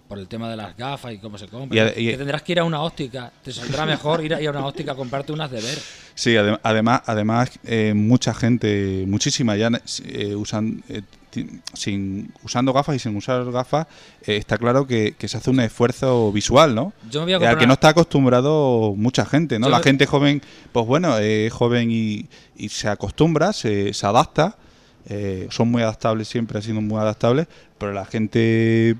por 0.07 0.19
el 0.19 0.27
tema 0.27 0.49
de 0.49 0.55
las 0.55 0.77
gafas 0.77 1.13
y 1.13 1.17
cómo 1.17 1.37
se 1.37 1.47
compran. 1.47 1.87
ade- 1.87 1.93
y- 1.99 2.11
que 2.11 2.17
tendrás 2.17 2.43
que 2.43 2.51
ir 2.51 2.59
a 2.59 2.63
una 2.63 2.81
óptica. 2.81 3.31
Te 3.43 3.51
saldrá 3.51 3.85
mejor 3.87 4.23
ir 4.23 4.33
a, 4.35 4.41
ir 4.41 4.47
a 4.47 4.51
una 4.51 4.65
óptica 4.65 4.91
a 4.91 4.95
comprarte 4.95 5.31
unas 5.31 5.49
de 5.49 5.61
ver. 5.61 5.79
Sí, 6.13 6.31
adem- 6.35 6.59
además, 6.63 7.01
además 7.05 7.51
eh, 7.63 7.93
mucha 7.95 8.33
gente, 8.33 9.03
muchísima 9.07 9.55
ya 9.55 9.69
eh, 10.05 10.35
usan, 10.35 10.83
eh, 10.89 11.01
sin, 11.73 12.31
usando 12.43 12.71
gafas 12.71 12.95
y 12.95 12.99
sin 12.99 13.15
usar 13.17 13.43
gafas, 13.51 13.87
eh, 14.25 14.37
está 14.37 14.57
claro 14.57 14.85
que, 14.87 15.15
que 15.17 15.27
se 15.27 15.37
hace 15.37 15.49
un 15.49 15.59
esfuerzo 15.59 16.31
visual, 16.31 16.73
¿no? 16.75 16.93
Yo 17.09 17.21
me 17.21 17.25
voy 17.25 17.33
a 17.33 17.37
comprar 17.37 17.53
Al 17.55 17.59
que 17.59 17.67
no 17.67 17.73
está 17.73 17.89
acostumbrado 17.89 18.93
mucha 18.95 19.25
gente, 19.25 19.59
¿no? 19.59 19.67
Yo 19.67 19.71
La 19.71 19.77
me- 19.79 19.83
gente 19.83 20.05
joven, 20.05 20.41
pues 20.71 20.85
bueno, 20.85 21.17
es 21.17 21.51
joven 21.51 21.89
y, 21.91 22.27
y 22.55 22.69
se 22.69 22.87
acostumbra, 22.87 23.51
se, 23.53 23.93
se 23.93 24.05
adapta, 24.05 24.55
eh, 25.07 25.47
son 25.51 25.69
muy 25.71 25.81
adaptables 25.81 26.27
siempre, 26.27 26.57
han 26.59 26.63
sido 26.63 26.79
muy 26.81 26.99
adaptables, 26.99 27.47
pero 27.77 27.91
la 27.91 28.05
gente, 28.05 28.95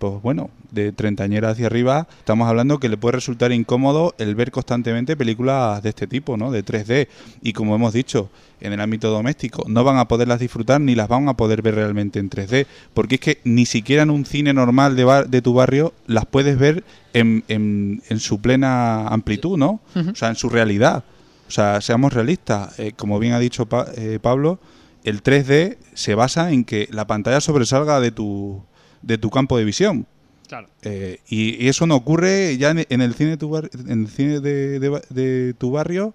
pues 0.00 0.20
bueno, 0.22 0.48
de 0.70 0.92
treintañera 0.92 1.50
hacia 1.50 1.66
arriba, 1.66 2.08
estamos 2.18 2.48
hablando 2.48 2.80
que 2.80 2.88
le 2.88 2.96
puede 2.96 3.12
resultar 3.16 3.52
incómodo 3.52 4.14
el 4.18 4.34
ver 4.34 4.50
constantemente 4.50 5.14
películas 5.14 5.82
de 5.82 5.90
este 5.90 6.06
tipo, 6.06 6.36
¿no? 6.38 6.50
De 6.50 6.64
3D. 6.64 7.06
Y 7.42 7.52
como 7.52 7.74
hemos 7.74 7.92
dicho, 7.92 8.30
en 8.62 8.72
el 8.72 8.80
ámbito 8.80 9.10
doméstico, 9.10 9.62
no 9.68 9.84
van 9.84 9.98
a 9.98 10.08
poderlas 10.08 10.40
disfrutar 10.40 10.80
ni 10.80 10.94
las 10.94 11.06
van 11.08 11.28
a 11.28 11.34
poder 11.34 11.60
ver 11.60 11.74
realmente 11.74 12.18
en 12.18 12.30
3D. 12.30 12.66
Porque 12.94 13.16
es 13.16 13.20
que 13.20 13.38
ni 13.44 13.66
siquiera 13.66 14.02
en 14.02 14.10
un 14.10 14.24
cine 14.24 14.54
normal 14.54 14.96
de, 14.96 15.04
bar- 15.04 15.28
de 15.28 15.42
tu 15.42 15.52
barrio 15.52 15.92
las 16.06 16.24
puedes 16.24 16.58
ver 16.58 16.82
en, 17.12 17.44
en- 17.48 18.02
en 18.08 18.20
su 18.20 18.40
plena 18.40 19.06
amplitud, 19.08 19.58
¿no? 19.58 19.80
O 19.94 20.14
sea, 20.16 20.28
en 20.30 20.36
su 20.36 20.48
realidad. 20.48 21.04
O 21.46 21.50
sea, 21.50 21.80
seamos 21.82 22.14
realistas. 22.14 22.78
Eh, 22.78 22.92
como 22.96 23.18
bien 23.18 23.34
ha 23.34 23.38
dicho 23.38 23.66
Pa- 23.66 23.86
eh, 23.96 24.18
Pablo, 24.22 24.60
el 25.04 25.22
3D 25.22 25.76
se 25.94 26.14
basa 26.14 26.52
en 26.52 26.64
que 26.64 26.88
la 26.90 27.06
pantalla 27.06 27.40
sobresalga 27.42 28.00
de 28.00 28.12
tu, 28.12 28.62
de 29.02 29.18
tu 29.18 29.30
campo 29.30 29.56
de 29.58 29.64
visión. 29.64 30.06
Claro. 30.48 30.68
Eh, 30.82 31.20
y, 31.28 31.64
y 31.64 31.68
eso 31.68 31.86
no 31.86 31.94
ocurre 31.94 32.56
ya 32.58 32.70
en, 32.70 32.84
en 32.88 33.00
el 33.00 33.14
cine, 33.14 33.30
de 33.30 33.36
tu, 33.36 33.50
bar- 33.50 33.70
en 33.86 34.02
el 34.02 34.08
cine 34.08 34.40
de, 34.40 34.80
de 35.10 35.54
tu 35.54 35.70
barrio, 35.70 36.12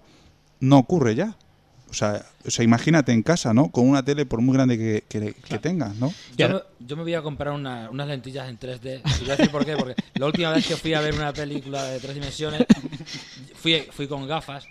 no 0.60 0.78
ocurre 0.78 1.14
ya. 1.14 1.36
O 1.88 1.94
sea, 1.94 2.26
o 2.44 2.50
sea, 2.50 2.64
imagínate 2.64 3.12
en 3.12 3.22
casa, 3.22 3.54
¿no? 3.54 3.70
Con 3.70 3.88
una 3.88 4.04
tele 4.04 4.26
por 4.26 4.40
muy 4.42 4.52
grande 4.54 4.76
que, 4.76 5.04
que- 5.08 5.32
que 5.34 5.58
tengas, 5.58 5.94
¿no? 5.96 6.12
Yo 6.36 6.48
me, 6.50 6.86
yo 6.86 6.96
me 6.96 7.02
voy 7.04 7.14
a 7.14 7.22
comprar 7.22 7.54
una- 7.54 7.88
unas 7.90 8.08
lentillas 8.08 8.48
en 8.50 8.58
3D. 8.58 9.00
Y 9.04 9.20
voy 9.20 9.30
a 9.30 9.36
decir 9.36 9.50
por 9.50 9.64
qué. 9.64 9.76
Porque 9.76 9.94
la 10.16 10.26
última 10.26 10.50
vez 10.50 10.66
que 10.66 10.76
fui 10.76 10.92
a 10.94 11.00
ver 11.00 11.14
una 11.14 11.32
película 11.32 11.84
de 11.84 12.00
tres 12.00 12.14
dimensiones, 12.14 12.66
fui, 13.54 13.86
fui 13.90 14.06
con 14.08 14.26
gafas 14.26 14.66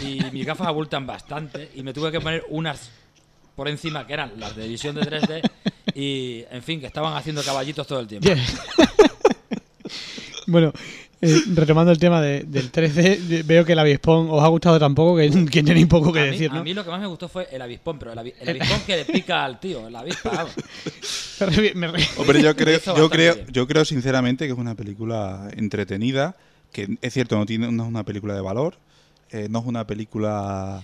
y 0.00 0.20
mis 0.32 0.44
gafas 0.44 0.66
abultan 0.66 1.06
bastante. 1.06 1.70
Y 1.74 1.82
me 1.82 1.94
tuve 1.94 2.10
que 2.12 2.20
poner 2.20 2.44
unas 2.50 2.90
por 3.56 3.68
encima 3.68 4.06
que 4.06 4.12
eran 4.12 4.32
las 4.38 4.54
de 4.56 4.66
visión 4.68 4.94
de 4.94 5.02
3D. 5.02 5.50
Y, 5.94 6.44
en 6.50 6.62
fin, 6.62 6.80
que 6.80 6.86
estaban 6.86 7.16
haciendo 7.16 7.42
caballitos 7.42 7.86
todo 7.86 8.00
el 8.00 8.06
tiempo. 8.06 8.26
Bien. 8.28 8.38
bueno, 10.46 10.72
eh, 11.22 11.40
retomando 11.54 11.92
el 11.92 11.98
tema 11.98 12.20
de- 12.20 12.42
del 12.44 12.72
3D, 12.72 13.18
de- 13.18 13.42
veo 13.42 13.64
que 13.64 13.72
el 13.72 13.78
avispón 13.78 14.28
os 14.30 14.42
ha 14.42 14.48
gustado 14.48 14.78
tampoco, 14.78 15.16
que, 15.18 15.30
que 15.50 15.62
tenéis 15.62 15.86
poco 15.86 16.12
que 16.12 16.20
a, 16.20 16.24
mí, 16.24 16.30
decir, 16.30 16.50
a 16.50 16.62
mí 16.62 16.74
lo 16.74 16.84
que 16.84 16.90
más 16.90 17.00
me 17.00 17.06
gustó 17.06 17.28
fue 17.28 17.48
el 17.52 17.60
avispón, 17.62 17.98
pero 17.98 18.12
el, 18.12 18.18
avi- 18.18 18.34
el 18.40 18.48
avispón 18.48 18.80
que 18.86 18.96
le 18.96 19.04
pica 19.04 19.44
al 19.44 19.60
tío, 19.60 19.88
la 19.90 20.00
avispa. 20.00 20.46
Hombre, 22.16 22.42
yo 22.42 22.56
creo, 22.56 22.80
yo 22.96 23.10
creo, 23.10 23.34
bien. 23.34 23.46
yo 23.52 23.66
creo 23.66 23.84
sinceramente 23.84 24.46
que 24.46 24.52
es 24.52 24.58
una 24.58 24.74
película 24.74 25.48
entretenida, 25.56 26.36
que 26.72 26.96
es 27.00 27.12
cierto, 27.12 27.36
no 27.36 27.46
tiene, 27.46 27.70
no 27.70 27.82
es 27.84 27.88
una 27.88 28.04
película 28.04 28.34
de 28.34 28.40
valor, 28.40 28.76
eh, 29.30 29.46
no 29.50 29.60
es 29.60 29.66
una 29.66 29.86
película 29.86 30.82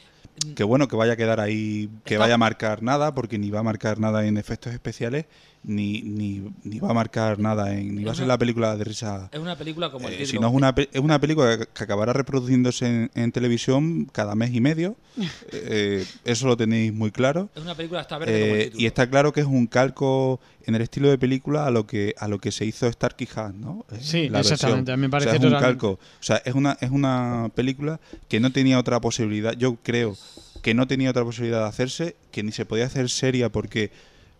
que 0.55 0.65
bueno, 0.65 0.89
que 0.89 0.97
vaya 0.97 1.15
a 1.15 1.17
quedar 1.17 1.41
ahí, 1.41 1.91
que 2.05 2.19
vaya 2.19 2.35
a 2.35 2.39
marcar 2.39 2.83
nada, 2.83 3.15
porque 3.15 3.39
ni 3.39 3.51
va 3.51 3.61
a 3.61 3.63
marcar 3.63 3.99
nada 3.99 4.27
en 4.27 4.37
efectos 4.37 4.73
especiales, 4.73 5.27
ni, 5.67 6.01
ni, 6.03 6.43
ni 6.65 6.79
va 6.79 6.91
a 6.91 6.95
marcar 6.95 7.39
nada 7.39 7.75
en. 7.75 7.95
ni 7.97 8.05
va 8.05 8.13
a 8.13 8.15
ser 8.15 8.25
una- 8.25 8.35
la 8.35 8.39
película 8.39 8.77
de 8.77 8.85
risa. 8.85 9.29
Es 9.33 9.41
una 9.41 9.57
película 9.57 9.91
como 9.91 10.07
el 10.09 10.15
Eh, 10.15 10.19
título. 10.19 10.31
si 10.31 10.39
no 10.39 10.49
es 10.49 10.55
una, 10.55 10.75
es 10.93 11.01
una 11.01 11.21
película 11.21 11.59
que, 11.59 11.83
acabará 11.83 12.13
reproduciéndose 12.13 12.87
en, 12.87 13.11
en 13.15 13.33
televisión 13.33 14.07
cada 14.13 14.35
mes 14.35 14.55
y 14.55 14.61
medio. 14.61 14.97
Eh, 15.53 16.05
eso 16.25 16.47
lo 16.47 16.57
tenéis 16.57 16.93
muy 16.93 17.11
claro. 17.11 17.49
Es 17.55 17.63
una 17.63 17.75
película 17.75 18.01
está 18.03 18.19
verde 18.19 18.41
como 18.41 18.55
el 18.55 18.61
Eh, 18.61 18.65
título. 18.67 18.83
y 18.83 18.87
está 18.87 19.09
claro 19.11 19.33
que 19.33 19.41
es 19.41 19.47
un 19.47 19.67
calco 19.67 20.41
en 20.67 20.75
el 20.75 20.83
estilo 20.83 21.09
de 21.09 21.19
película 21.19 21.67
a 21.67 21.71
lo 21.71 21.87
que 21.87 22.15
a 22.19 22.29
lo 22.29 22.39
que 22.39 22.51
se 22.53 22.65
hizo 22.65 22.91
Starkey 22.91 23.29
Hatch, 23.35 23.55
¿no? 23.55 23.85
Eh, 23.91 23.99
Sí, 24.01 24.29
la 24.29 24.41
exactamente, 24.41 24.93
a 24.93 24.97
mí 24.97 25.03
me 25.03 25.07
O 25.07 25.11
parece 25.11 25.31
sea, 25.31 25.39
es 25.39 25.45
un 25.53 25.59
calco. 25.59 25.91
O 25.93 25.99
sea, 26.23 26.37
es 26.45 26.55
una 26.55 26.77
es 26.81 26.91
una 26.91 27.51
película 27.55 27.99
que 28.29 28.41
no 28.41 28.53
tenía 28.53 28.79
otra 28.79 29.01
posibilidad. 29.01 29.53
Yo 29.55 29.77
creo 29.83 30.17
que 30.63 30.75
no 30.75 30.87
tenía 30.87 31.11
otra 31.11 31.25
posibilidad 31.25 31.61
de 31.63 31.69
hacerse, 31.69 32.17
que 32.33 32.43
ni 32.43 32.53
se 32.53 32.65
podía 32.67 32.87
hacer 32.87 33.09
seria 33.09 33.51
porque 33.51 33.91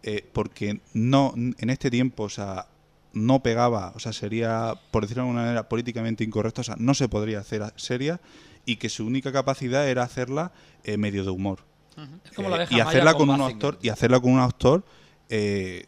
eh, 0.07 0.25
porque 0.33 0.81
no 0.95 1.35
en 1.37 1.69
este 1.69 1.91
tiempo, 1.91 2.23
o 2.23 2.29
sea, 2.31 2.67
no 3.13 3.43
pegaba, 3.43 3.93
o 3.95 3.99
sea, 3.99 4.13
sería 4.13 4.75
por 4.91 5.03
decirlo 5.03 5.23
de 5.25 5.29
alguna 5.29 5.43
manera 5.43 5.69
políticamente 5.69 6.23
incorrecto, 6.25 6.61
o 6.63 6.65
sea, 6.65 6.77
no 6.79 6.95
se 6.95 7.09
podría 7.09 7.41
hacer 7.41 7.63
seria 7.77 8.21
y 8.65 8.77
que 8.77 8.89
su 8.89 9.07
única 9.07 9.33
capacidad 9.33 9.89
era 9.89 10.03
hacerla 10.03 10.53
eh, 10.85 10.97
medio 10.97 11.25
de 11.25 11.31
humor. 11.31 11.61
Es 12.25 12.33
como 12.33 12.49
la 12.51 12.65
Eh, 12.65 12.69
y 12.71 12.81
hacerla 12.81 13.15
con, 13.15 13.31
un 13.31 13.41
actor 13.41 13.79
y 13.83 13.89
hacerla 13.89 14.21
con 14.21 14.33
un 14.33 14.41
actor 14.41 14.85
eh, 15.31 15.87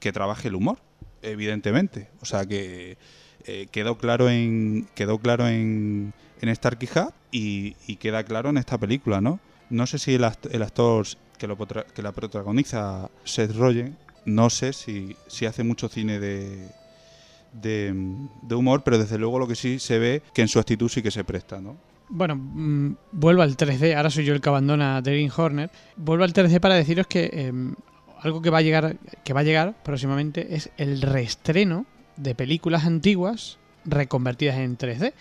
que 0.00 0.12
trabaje 0.12 0.48
el 0.48 0.54
humor 0.54 0.78
evidentemente. 1.22 2.08
O 2.20 2.24
sea 2.26 2.44
que 2.46 2.96
eh, 3.44 3.66
quedó 3.70 3.98
claro 3.98 4.28
en 4.30 4.88
quedó 4.94 5.18
claro 5.18 5.48
en 5.48 6.12
en 6.40 6.54
Starkey 6.54 6.88
Hatch 6.94 7.12
y, 7.32 7.74
y 7.86 7.96
queda 7.96 8.22
claro 8.24 8.50
en 8.50 8.56
esta 8.58 8.78
película 8.78 9.20
no 9.20 9.40
no 9.70 9.86
sé 9.86 9.98
si 9.98 10.14
el, 10.14 10.22
act- 10.24 10.48
el 10.52 10.62
actor 10.62 11.06
que 11.38 11.46
lo 11.46 11.56
que 11.56 12.02
la 12.02 12.12
protagoniza 12.12 13.08
Seth 13.24 13.54
Rogen 13.56 13.96
no 14.24 14.50
sé 14.50 14.72
si, 14.72 15.16
si 15.26 15.46
hace 15.46 15.62
mucho 15.62 15.88
cine 15.88 16.18
de, 16.18 16.68
de 17.52 18.54
humor 18.54 18.82
pero 18.84 18.98
desde 18.98 19.18
luego 19.18 19.38
lo 19.38 19.48
que 19.48 19.54
sí 19.54 19.78
se 19.78 19.98
ve 19.98 20.22
que 20.34 20.42
en 20.42 20.48
su 20.48 20.58
actitud 20.58 20.88
sí 20.88 21.02
que 21.02 21.10
se 21.10 21.24
presta 21.24 21.60
no 21.60 21.76
Bueno, 22.10 22.36
mm, 22.36 22.96
vuelvo 23.12 23.42
al 23.42 23.56
3D. 23.56 23.94
Ahora 23.94 24.10
soy 24.10 24.24
yo 24.24 24.34
el 24.34 24.40
que 24.40 24.48
abandona 24.48 24.96
a 24.96 25.02
Horner. 25.36 25.70
Vuelvo 25.96 26.24
al 26.24 26.32
3D 26.32 26.58
para 26.60 26.74
deciros 26.74 27.06
que 27.06 27.30
em, 27.32 27.74
algo 28.20 28.42
que 28.42 28.50
va 28.50 28.58
a 28.58 28.62
llegar, 28.62 28.96
que 29.24 29.32
va 29.32 29.40
a 29.40 29.44
llegar 29.44 29.74
próximamente 29.82 30.54
es 30.54 30.70
el 30.76 31.02
reestreno 31.02 31.86
de 32.16 32.34
películas 32.34 32.84
antiguas 32.84 33.58
reconvertidas 33.84 34.56
en 34.56 34.76
3D. 34.76 35.12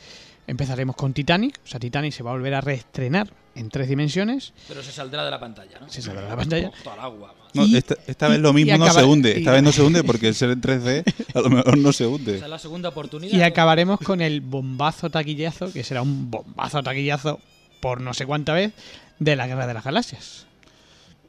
Empezaremos 0.48 0.96
con 0.96 1.14
Titanic. 1.14 1.60
O 1.64 1.68
sea, 1.68 1.80
Titanic 1.80 2.14
se 2.14 2.24
va 2.24 2.32
a 2.32 2.34
volver 2.34 2.54
a 2.56 2.62
reestrenar 2.62 3.28
en 3.56 3.70
tres 3.70 3.90
dimensiones. 3.90 4.54
Pero 4.68 4.82
se 4.82 4.92
saldrá 4.92 5.26
de 5.26 5.32
la 5.32 5.40
pantalla, 5.40 5.80
¿no? 5.80 5.90
Se 5.90 6.02
saldrá 6.02 6.24
de 6.24 6.30
la 6.30 6.36
pantalla. 6.38 6.72
Todo 6.84 6.94
agua. 7.02 7.34
macho. 7.38 7.50
No, 7.54 7.66
Y- 7.66 7.76
esta, 7.78 7.96
esta 8.08 8.28
vez 8.28 8.40
lo 8.40 8.54
mismo 8.54 8.78
no 8.78 8.90
se 8.92 9.04
hunde. 9.04 9.32
y- 9.36 9.40
Esta 9.40 9.52
vez 9.52 9.64
no 9.64 9.72
se 9.72 9.82
hunde 9.82 10.04
porque 10.04 10.28
el 10.30 10.36
ser 10.36 10.52
en 10.52 10.62
3D 10.62 11.04
a 11.34 11.40
lo 11.42 11.50
mejor 11.50 11.78
no 11.78 11.92
se 11.92 12.06
hunde. 12.08 12.36
Esa 12.38 12.46
es 12.46 12.52
la 12.52 12.60
segunda 12.60 12.90
oportunidad. 12.90 13.36
Y 13.38 13.42
acabaremos 13.42 14.00
con 14.00 14.22
el 14.22 14.42
bombazo 14.42 15.10
taquillazo, 15.10 15.72
que 15.74 15.84
será 15.84 16.02
un 16.02 16.32
bombazo 16.32 16.82
taquillazo 16.82 17.40
por 17.82 18.00
no 18.02 18.14
sé 18.14 18.26
cuánta 18.26 18.54
vez, 18.54 18.72
de 19.20 19.36
la 19.36 19.48
Guerra 19.48 19.68
de 19.68 19.74
las 19.74 19.84
Galaxias. 19.84 20.46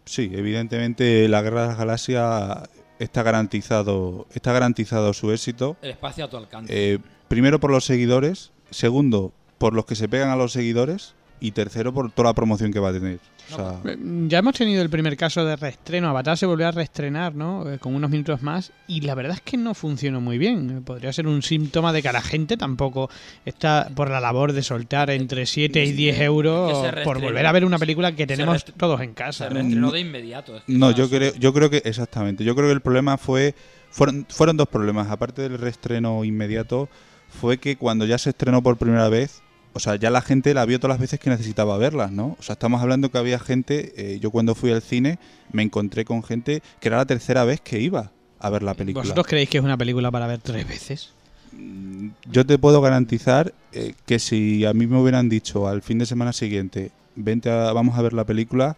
Sí, 0.04 0.30
evidentemente 0.32 1.28
la 1.28 1.42
Guerra 1.42 1.62
de 1.62 1.68
las 1.68 1.78
Galaxias 1.78 2.68
está 2.98 3.22
garantizado, 3.22 4.26
está 4.34 4.52
garantizado 4.52 5.12
su 5.12 5.32
éxito. 5.32 5.76
El 5.82 5.90
espacio 5.90 6.24
a 6.24 6.30
tu 6.30 6.36
alcance. 6.36 6.72
Eh, 6.94 6.98
primero 7.28 7.60
por 7.60 7.70
los 7.70 7.84
seguidores, 7.84 8.50
segundo 8.70 9.32
por 9.58 9.74
los 9.74 9.84
que 9.86 9.94
se 9.96 10.08
pegan 10.08 10.30
a 10.30 10.36
los 10.36 10.52
seguidores 10.52 11.14
y 11.40 11.52
tercero 11.52 11.92
por 11.94 12.10
toda 12.10 12.30
la 12.30 12.34
promoción 12.34 12.72
que 12.72 12.80
va 12.80 12.88
a 12.88 12.92
tener. 12.92 13.20
O 13.52 13.56
sea, 13.56 13.80
Eh, 13.84 13.96
Ya 14.26 14.38
hemos 14.40 14.54
tenido 14.56 14.82
el 14.82 14.90
primer 14.90 15.16
caso 15.16 15.44
de 15.44 15.54
reestreno. 15.56 16.08
Avatar 16.08 16.36
se 16.36 16.46
volvió 16.46 16.66
a 16.68 16.72
reestrenar, 16.72 17.34
¿no? 17.34 17.70
Eh, 17.70 17.78
con 17.78 17.94
unos 17.94 18.10
minutos 18.10 18.42
más. 18.42 18.72
Y 18.88 19.02
la 19.02 19.14
verdad 19.14 19.34
es 19.36 19.40
que 19.40 19.56
no 19.56 19.72
funcionó 19.74 20.20
muy 20.20 20.36
bien. 20.36 20.70
Eh, 20.78 20.80
Podría 20.84 21.12
ser 21.12 21.26
un 21.28 21.42
síntoma 21.42 21.92
de 21.92 22.02
que 22.02 22.08
a 22.08 22.12
la 22.12 22.22
gente 22.22 22.56
tampoco 22.56 23.08
está 23.46 23.88
por 23.94 24.10
la 24.10 24.18
labor 24.20 24.52
de 24.52 24.62
soltar 24.62 25.10
entre 25.10 25.46
7 25.46 25.84
y 25.84 25.92
10 25.92 26.20
euros 26.20 26.82
que 26.82 26.90
se 26.98 27.04
por 27.04 27.20
volver 27.20 27.46
a 27.46 27.52
ver 27.52 27.64
una 27.64 27.78
película 27.78 28.10
que 28.12 28.24
Se 28.24 28.26
tenemos 28.26 28.64
todos 28.64 29.00
en 29.00 29.10
se 29.10 29.14
casa. 29.14 29.48
¿no? 29.48 29.54
reestrenó 29.54 29.90
de 29.92 30.00
inmediato. 30.00 30.56
es 30.56 30.64
que 30.64 30.72
no, 30.72 30.90
yo 30.90 31.08
creo, 31.08 31.32
yo 31.36 31.52
creo 31.54 31.70
que 31.70 31.82
exactamente. 31.84 32.42
Yo 32.44 32.54
creo 32.56 32.66
que 32.68 32.74
el 32.74 32.80
problema 32.80 33.16
fue 33.16 33.54
fueron, 33.90 34.26
fueron 34.28 34.56
dos 34.56 34.68
problemas. 34.68 35.08
Aparte 35.10 35.42
del 35.42 35.56
reestreno 35.56 36.24
inmediato, 36.24 36.88
fue 37.28 37.58
que 37.58 37.76
cuando 37.76 38.04
ya 38.06 38.18
se 38.18 38.30
estrenó 38.30 38.62
por 38.62 38.76
primera 38.76 39.08
vez, 39.08 39.42
o 39.74 39.80
sea, 39.80 39.96
ya 39.96 40.10
la 40.10 40.22
gente 40.22 40.54
la 40.54 40.64
vio 40.64 40.80
todas 40.80 40.94
las 40.94 41.00
veces 41.00 41.20
que 41.20 41.30
necesitaba 41.30 41.76
verlas, 41.78 42.10
¿no? 42.10 42.36
O 42.38 42.42
sea, 42.42 42.54
estamos 42.54 42.80
hablando 42.82 43.10
que 43.10 43.18
había 43.18 43.38
gente. 43.38 43.92
eh, 43.96 44.18
yo 44.18 44.30
cuando 44.30 44.54
fui 44.54 44.72
al 44.72 44.82
cine 44.82 45.18
me 45.52 45.62
encontré 45.62 46.04
con 46.04 46.22
gente 46.22 46.62
que 46.80 46.88
era 46.88 46.96
la 46.96 47.06
tercera 47.06 47.44
vez 47.44 47.60
que 47.60 47.80
iba 47.80 48.10
a 48.40 48.50
ver 48.50 48.62
la 48.62 48.74
película. 48.74 49.02
¿Vosotros 49.02 49.26
creéis 49.26 49.48
que 49.48 49.58
es 49.58 49.64
una 49.64 49.76
película 49.76 50.10
para 50.10 50.26
ver 50.26 50.40
tres 50.40 50.66
veces? 50.66 51.10
Mm, 51.52 52.08
Yo 52.30 52.44
te 52.46 52.58
puedo 52.58 52.80
garantizar 52.80 53.52
eh, 53.72 53.94
que 54.06 54.18
si 54.18 54.64
a 54.64 54.72
mí 54.74 54.86
me 54.86 54.98
hubieran 55.00 55.28
dicho 55.28 55.68
al 55.68 55.82
fin 55.82 55.98
de 55.98 56.06
semana 56.06 56.32
siguiente, 56.32 56.90
vente 57.16 57.50
a- 57.50 57.72
vamos 57.72 57.98
a 57.98 58.02
ver 58.02 58.12
la 58.14 58.24
película, 58.24 58.76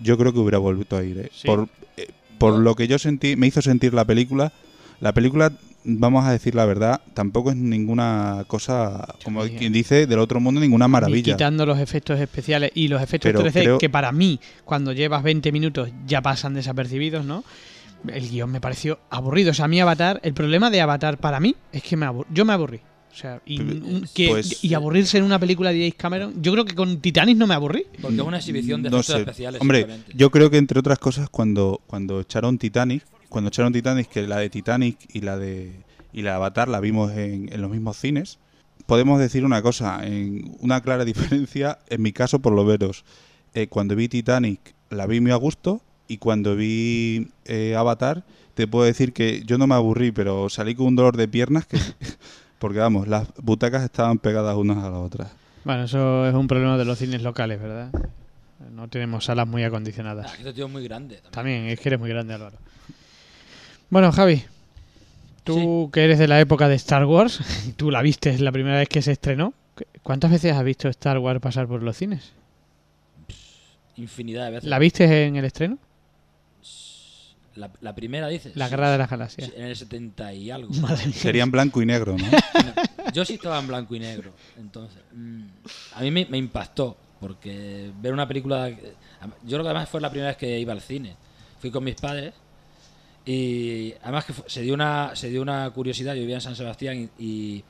yo 0.00 0.18
creo 0.18 0.32
que 0.32 0.38
hubiera 0.40 0.58
vuelto 0.58 0.96
a 0.96 1.02
ir. 1.04 1.18
eh. 1.18 1.30
Sí. 1.32 1.46
Por, 1.46 1.68
por 2.38 2.58
lo 2.58 2.74
que 2.74 2.88
yo 2.88 2.98
sentí, 2.98 3.36
me 3.36 3.46
hizo 3.46 3.62
sentir 3.62 3.94
la 3.94 4.04
película. 4.04 4.52
La 5.00 5.12
película, 5.12 5.52
vamos 5.84 6.24
a 6.24 6.32
decir 6.32 6.54
la 6.54 6.64
verdad, 6.64 7.00
tampoco 7.14 7.50
es 7.50 7.56
ninguna 7.56 8.44
cosa, 8.46 9.14
como 9.24 9.42
quien 9.42 9.72
dice, 9.72 10.06
del 10.06 10.18
otro 10.18 10.40
mundo, 10.40 10.60
ninguna 10.60 10.86
Ni 10.86 10.92
maravilla. 10.92 11.34
quitando 11.34 11.66
los 11.66 11.78
efectos 11.78 12.18
especiales 12.20 12.70
y 12.74 12.88
los 12.88 13.02
efectos 13.02 13.28
Pero 13.30 13.40
3D, 13.42 13.62
creo- 13.62 13.78
que 13.78 13.90
para 13.90 14.12
mí, 14.12 14.38
cuando 14.64 14.92
llevas 14.92 15.22
20 15.22 15.50
minutos, 15.52 15.90
ya 16.06 16.22
pasan 16.22 16.54
desapercibidos, 16.54 17.24
¿no? 17.24 17.44
El 18.08 18.28
guion 18.28 18.50
me 18.50 18.60
pareció 18.60 18.98
aburrido. 19.10 19.52
O 19.52 19.54
sea, 19.54 19.66
a 19.66 19.68
mí 19.68 19.80
Avatar, 19.80 20.20
el 20.24 20.34
problema 20.34 20.70
de 20.70 20.80
Avatar 20.80 21.18
para 21.18 21.38
mí 21.38 21.54
es 21.72 21.82
que 21.82 21.96
me 21.96 22.06
abur- 22.06 22.26
yo 22.32 22.44
me 22.44 22.52
aburrí. 22.52 22.80
O 23.12 23.14
sea, 23.14 23.40
y, 23.44 23.58
que- 24.14 24.28
pues- 24.28 24.64
y 24.64 24.72
aburrirse 24.74 25.18
en 25.18 25.24
una 25.24 25.38
película 25.38 25.70
de 25.70 25.78
James 25.80 25.94
Cameron, 25.96 26.42
yo 26.42 26.50
creo 26.52 26.64
que 26.64 26.74
con 26.74 26.98
Titanic 27.00 27.36
no 27.36 27.46
me 27.46 27.54
aburrí. 27.54 27.84
Porque 28.00 28.16
es 28.16 28.22
una 28.22 28.38
exhibición 28.38 28.82
de 28.82 28.88
No 28.90 28.96
efectos 29.00 29.14
sé. 29.16 29.20
especiales. 29.20 29.60
Hombre, 29.60 29.86
yo 30.14 30.30
creo 30.30 30.50
que 30.50 30.56
entre 30.56 30.78
otras 30.80 30.98
cosas 30.98 31.28
cuando, 31.28 31.80
cuando 31.86 32.20
echaron 32.20 32.56
Titanic, 32.58 33.04
cuando 33.32 33.48
echaron 33.48 33.72
Titanic, 33.72 34.08
que 34.08 34.26
la 34.28 34.38
de 34.38 34.50
Titanic 34.50 34.98
y 35.12 35.22
la 35.22 35.38
de 35.38 35.72
y 36.12 36.20
la 36.20 36.32
de 36.32 36.36
Avatar 36.36 36.68
la 36.68 36.80
vimos 36.80 37.12
en, 37.12 37.50
en 37.50 37.62
los 37.62 37.70
mismos 37.70 37.96
cines, 37.96 38.38
podemos 38.84 39.18
decir 39.18 39.46
una 39.46 39.62
cosa, 39.62 40.06
en 40.06 40.54
una 40.60 40.82
clara 40.82 41.04
diferencia, 41.12 41.78
en 41.88 42.02
mi 42.02 42.12
caso 42.12 42.40
por 42.40 42.52
lo 42.52 42.64
menos, 42.64 43.04
eh, 43.54 43.68
cuando 43.68 43.96
vi 43.96 44.08
Titanic 44.08 44.74
la 44.90 45.06
vi 45.06 45.20
muy 45.20 45.30
a 45.30 45.36
gusto 45.36 45.80
y 46.08 46.18
cuando 46.18 46.54
vi 46.54 47.28
eh, 47.46 47.74
Avatar 47.74 48.24
te 48.52 48.68
puedo 48.68 48.84
decir 48.84 49.14
que 49.14 49.42
yo 49.46 49.56
no 49.56 49.66
me 49.66 49.74
aburrí, 49.74 50.12
pero 50.12 50.50
salí 50.50 50.74
con 50.74 50.88
un 50.88 50.96
dolor 50.96 51.16
de 51.16 51.26
piernas 51.26 51.66
que 51.66 51.78
porque 52.58 52.80
vamos, 52.80 53.08
las 53.08 53.32
butacas 53.42 53.82
estaban 53.82 54.18
pegadas 54.18 54.56
unas 54.56 54.76
a 54.84 54.90
las 54.90 55.00
otras. 55.00 55.32
Bueno, 55.64 55.84
eso 55.84 56.26
es 56.26 56.34
un 56.34 56.46
problema 56.46 56.76
de 56.76 56.84
los 56.84 56.98
cines 56.98 57.22
locales, 57.22 57.60
¿verdad? 57.60 57.90
No 58.72 58.88
tenemos 58.88 59.24
salas 59.24 59.48
muy 59.48 59.64
acondicionadas. 59.64 60.32
que 60.32 60.38
este 60.38 60.52
tío 60.52 60.66
es 60.66 60.72
muy 60.72 60.84
grande. 60.84 61.16
también. 61.16 61.32
También, 61.32 61.64
es 61.66 61.80
que 61.80 61.88
eres 61.88 61.98
muy 61.98 62.10
grande, 62.10 62.34
Álvaro. 62.34 62.58
Bueno, 63.92 64.10
Javi, 64.10 64.42
tú 65.44 65.90
que 65.92 66.02
eres 66.02 66.18
de 66.18 66.26
la 66.26 66.40
época 66.40 66.66
de 66.66 66.76
Star 66.76 67.04
Wars, 67.04 67.40
tú 67.76 67.90
la 67.90 68.00
viste 68.00 68.38
la 68.38 68.50
primera 68.50 68.78
vez 68.78 68.88
que 68.88 69.02
se 69.02 69.12
estrenó. 69.12 69.52
¿Cuántas 70.02 70.30
veces 70.30 70.54
has 70.54 70.64
visto 70.64 70.88
Star 70.88 71.18
Wars 71.18 71.40
pasar 71.40 71.68
por 71.68 71.82
los 71.82 71.94
cines? 71.94 72.32
Infinidad 73.96 74.46
de 74.46 74.50
veces. 74.52 74.70
¿La 74.70 74.78
viste 74.78 75.26
en 75.26 75.36
el 75.36 75.44
estreno? 75.44 75.76
La, 77.54 77.70
la 77.82 77.94
primera, 77.94 78.28
dices. 78.28 78.56
La 78.56 78.64
Sí, 78.64 78.70
Guerra 78.70 78.92
de 78.92 78.96
las 78.96 79.10
Galaxias. 79.10 79.52
En 79.54 79.64
el 79.66 79.76
70 79.76 80.32
y 80.32 80.50
algo. 80.50 80.72
Madre. 80.80 81.12
Sería 81.12 81.42
en 81.42 81.50
blanco 81.50 81.82
y 81.82 81.84
negro, 81.84 82.16
¿no? 82.16 83.12
Yo 83.12 83.26
sí 83.26 83.34
estaba 83.34 83.58
en 83.58 83.68
blanco 83.68 83.94
y 83.94 84.00
negro. 84.00 84.32
Entonces, 84.58 85.02
mm, 85.12 85.42
a 85.96 86.00
mí 86.00 86.10
me, 86.10 86.24
me 86.30 86.38
impactó. 86.38 86.96
Porque 87.20 87.90
ver 88.00 88.14
una 88.14 88.26
película. 88.26 88.70
Yo 88.70 88.78
creo 89.48 89.62
que 89.62 89.68
además 89.68 89.90
fue 89.90 90.00
la 90.00 90.08
primera 90.08 90.28
vez 90.28 90.38
que 90.38 90.58
iba 90.58 90.72
al 90.72 90.80
cine. 90.80 91.14
Fui 91.60 91.70
con 91.70 91.84
mis 91.84 91.96
padres. 91.96 92.32
Y 93.24 93.94
además 94.02 94.24
que 94.24 94.32
se 94.46 94.62
dio 94.62 94.74
una 94.74 95.14
se 95.14 95.28
dio 95.30 95.42
una 95.42 95.70
curiosidad. 95.70 96.14
Yo 96.14 96.20
vivía 96.22 96.36
en 96.36 96.40
San 96.40 96.56
Sebastián 96.56 97.10
y, 97.18 97.24
y- 97.24 97.64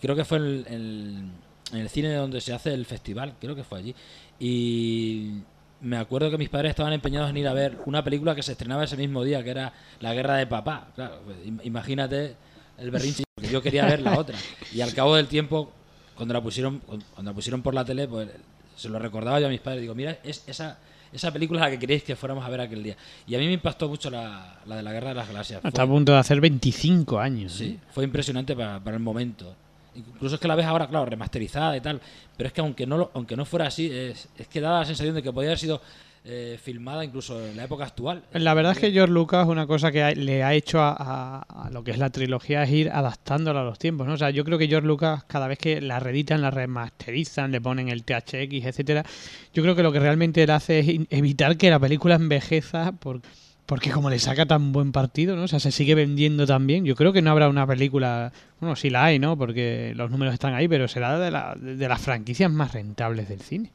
creo 0.00 0.14
que 0.16 0.24
fue 0.24 0.38
en 0.38 0.44
el, 0.68 1.78
el 1.80 1.88
cine 1.88 2.14
donde 2.14 2.40
se 2.40 2.52
hace 2.52 2.72
el 2.74 2.84
festival. 2.86 3.34
Creo 3.40 3.54
que 3.54 3.64
fue 3.64 3.78
allí. 3.78 3.94
Y 4.38 5.38
me 5.80 5.96
acuerdo 5.96 6.30
que 6.30 6.38
mis 6.38 6.48
padres 6.48 6.70
estaban 6.70 6.92
empeñados 6.92 7.30
en 7.30 7.36
ir 7.38 7.48
a 7.48 7.52
ver 7.54 7.78
una 7.86 8.04
película 8.04 8.34
que 8.34 8.42
se 8.42 8.52
estrenaba 8.52 8.84
ese 8.84 8.96
mismo 8.96 9.24
día, 9.24 9.42
que 9.42 9.50
era 9.50 9.72
La 10.00 10.12
Guerra 10.14 10.36
de 10.36 10.46
Papá. 10.46 10.88
Claro, 10.94 11.20
pues, 11.24 11.36
im- 11.46 11.60
imagínate 11.64 12.36
el 12.78 12.90
berrinche, 12.90 13.24
porque 13.34 13.50
yo 13.50 13.62
quería 13.62 13.86
ver 13.86 14.00
la 14.02 14.18
otra. 14.18 14.36
Y 14.74 14.80
al 14.80 14.92
cabo 14.94 15.16
del 15.16 15.26
tiempo, 15.28 15.70
cuando 16.16 16.34
la 16.34 16.40
pusieron 16.42 16.78
cuando 16.80 17.30
la 17.30 17.32
pusieron 17.34 17.62
por 17.62 17.74
la 17.74 17.84
tele, 17.84 18.06
pues 18.08 18.28
se 18.76 18.88
lo 18.88 18.98
recordaba 18.98 19.40
yo 19.40 19.46
a 19.46 19.50
mis 19.50 19.60
padres. 19.60 19.80
Digo, 19.82 19.94
mira, 19.94 20.18
es 20.24 20.44
esa, 20.46 20.78
esa 21.12 21.30
película 21.30 21.60
es 21.60 21.66
la 21.66 21.70
que 21.70 21.78
queréis 21.78 22.02
que 22.02 22.16
fuéramos 22.16 22.44
a 22.44 22.48
ver 22.48 22.60
aquel 22.60 22.82
día. 22.82 22.96
Y 23.26 23.34
a 23.34 23.38
mí 23.38 23.46
me 23.46 23.52
impactó 23.52 23.88
mucho 23.88 24.10
la, 24.10 24.60
la 24.66 24.76
de 24.76 24.82
la 24.82 24.92
Guerra 24.92 25.08
de 25.10 25.14
las 25.14 25.28
Galaxias. 25.28 25.64
Está 25.64 25.82
a 25.82 25.86
punto 25.86 26.12
de 26.12 26.18
hacer 26.18 26.40
25 26.40 27.18
años. 27.18 27.52
Sí, 27.52 27.64
¿eh? 27.64 27.78
fue 27.92 28.04
impresionante 28.04 28.56
para, 28.56 28.80
para 28.80 28.96
el 28.96 29.02
momento. 29.02 29.54
Incluso 29.94 30.36
es 30.36 30.40
que 30.40 30.48
la 30.48 30.54
ves 30.54 30.66
ahora, 30.66 30.88
claro, 30.88 31.04
remasterizada 31.04 31.76
y 31.76 31.80
tal. 31.80 32.00
Pero 32.36 32.46
es 32.48 32.52
que 32.52 32.60
aunque 32.60 32.86
no, 32.86 33.10
aunque 33.14 33.36
no 33.36 33.44
fuera 33.44 33.66
así, 33.66 33.90
es, 33.90 34.28
es 34.38 34.48
que 34.48 34.60
da 34.60 34.80
la 34.80 34.84
sensación 34.86 35.14
de 35.14 35.22
que 35.22 35.32
podría 35.32 35.50
haber 35.50 35.58
sido 35.58 35.82
eh, 36.24 36.56
filmada 36.62 37.04
incluso 37.04 37.44
en 37.44 37.56
la 37.56 37.64
época 37.64 37.84
actual. 37.84 38.22
La 38.32 38.54
verdad 38.54 38.72
es 38.72 38.78
que 38.78 38.92
George 38.92 39.12
Lucas, 39.12 39.46
una 39.48 39.66
cosa 39.66 39.90
que 39.90 40.02
ha- 40.04 40.12
le 40.12 40.44
ha 40.44 40.54
hecho 40.54 40.80
a, 40.80 40.94
a- 40.96 41.66
a 41.66 41.70
lo 41.70 41.82
que 41.82 41.90
es 41.90 41.98
la 41.98 42.10
trilogía 42.10 42.62
es 42.62 42.70
ir 42.70 42.90
adaptándola 42.90 43.62
a 43.62 43.64
los 43.64 43.78
tiempos, 43.78 44.06
¿no? 44.06 44.12
O 44.14 44.16
sea, 44.16 44.30
yo 44.30 44.44
creo 44.44 44.56
que 44.56 44.68
George 44.68 44.86
Lucas, 44.86 45.24
cada 45.24 45.48
vez 45.48 45.58
que 45.58 45.80
la 45.80 45.98
reeditan, 45.98 46.40
la 46.40 46.50
remasterizan, 46.52 47.50
le 47.50 47.60
ponen 47.60 47.88
el 47.88 48.04
THX, 48.04 48.64
etcétera, 48.66 49.04
yo 49.52 49.62
creo 49.64 49.74
que 49.74 49.82
lo 49.82 49.90
que 49.90 49.98
realmente 49.98 50.42
él 50.44 50.50
hace 50.50 50.78
es 50.78 51.00
evitar 51.10 51.56
que 51.56 51.70
la 51.70 51.80
película 51.80 52.14
envejeza 52.14 52.92
por- 52.92 53.20
porque 53.66 53.90
como 53.90 54.10
le 54.10 54.18
saca 54.18 54.44
tan 54.46 54.72
buen 54.72 54.92
partido, 54.92 55.34
¿no? 55.34 55.44
O 55.44 55.48
sea, 55.48 55.58
se 55.58 55.72
sigue 55.72 55.94
vendiendo 55.94 56.46
tan 56.46 56.66
bien. 56.66 56.84
Yo 56.84 56.94
creo 56.94 57.12
que 57.12 57.22
no 57.22 57.30
habrá 57.30 57.48
una 57.48 57.66
película, 57.66 58.32
bueno, 58.60 58.76
sí 58.76 58.90
la 58.90 59.04
hay, 59.04 59.18
¿no? 59.18 59.36
Porque 59.38 59.92
los 59.96 60.10
números 60.10 60.34
están 60.34 60.52
ahí, 60.54 60.68
pero 60.68 60.86
será 60.88 61.18
de, 61.18 61.30
la- 61.30 61.56
de 61.58 61.88
las 61.88 62.00
franquicias 62.00 62.50
más 62.50 62.72
rentables 62.74 63.28
del 63.28 63.40
cine. 63.40 63.70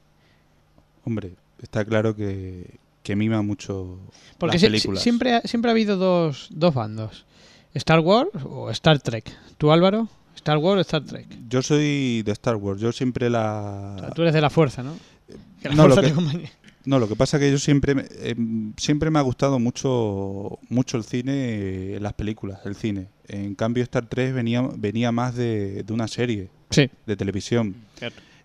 Hombre, 1.04 1.32
está 1.62 1.84
claro 1.86 2.16
que, 2.16 2.80
que 3.04 3.16
mima 3.16 3.42
mucho 3.42 4.00
Porque 4.38 4.56
las 4.56 4.62
si- 4.62 4.68
películas. 4.68 5.00
si- 5.00 5.04
siempre, 5.04 5.34
ha, 5.36 5.42
siempre 5.42 5.72
ha 5.72 5.74
habido 5.74 5.98
dos, 5.98 6.48
dos 6.52 6.74
bandos. 6.74 7.26
Star 7.74 8.00
Wars 8.00 8.30
o 8.44 8.70
Star 8.72 9.00
Trek. 9.00 9.32
¿Tú, 9.58 9.72
Álvaro? 9.72 10.08
¿Star 10.36 10.58
Wars 10.58 10.78
o 10.78 10.82
Star 10.82 11.04
Trek? 11.04 11.28
Yo 11.50 11.62
soy 11.62 12.22
de 12.24 12.32
Star 12.32 12.56
Wars, 12.56 12.80
yo 12.82 12.92
siempre 12.92 13.28
O 13.28 13.32
sea, 13.32 13.96
la... 14.02 14.12
tú 14.16 14.22
eres 14.24 14.34
de 14.34 14.42
la 14.42 14.50
fuerza, 14.50 14.84
¿no? 14.84 14.94
Que 15.62 15.70
la 15.70 15.76
no, 15.76 15.88
lo 15.88 15.94
fuerza 15.96 16.02
que- 16.02 16.08
te 16.08 16.14
acompañe. 16.14 16.52
No, 16.86 17.00
lo 17.00 17.10
que 17.10 17.18
pasa 17.18 17.36
es 17.36 17.42
que 17.44 17.52
yo 17.52 17.60
siempre, 17.60 17.96
me- 17.96 18.06
em, 18.22 18.74
siempre 18.78 19.10
me 19.12 19.20
ha 19.20 19.22
gustado 19.22 19.60
mucho, 19.60 20.58
mucho 20.70 20.96
el 20.98 21.04
cine, 21.04 21.96
eh, 21.96 22.00
las 22.00 22.14
películas, 22.14 22.60
el 22.66 22.76
cine. 22.76 23.10
En 23.28 23.56
cambio, 23.56 23.84
Star 23.84 24.06
3 24.08 24.34
venía, 24.34 24.62
venía 24.78 25.12
más 25.12 25.36
de, 25.36 25.84
de 25.84 25.94
una 25.94 26.08
serie 26.08 26.50
Sí. 26.70 26.90
de 27.06 27.18
televisión. 27.18 27.76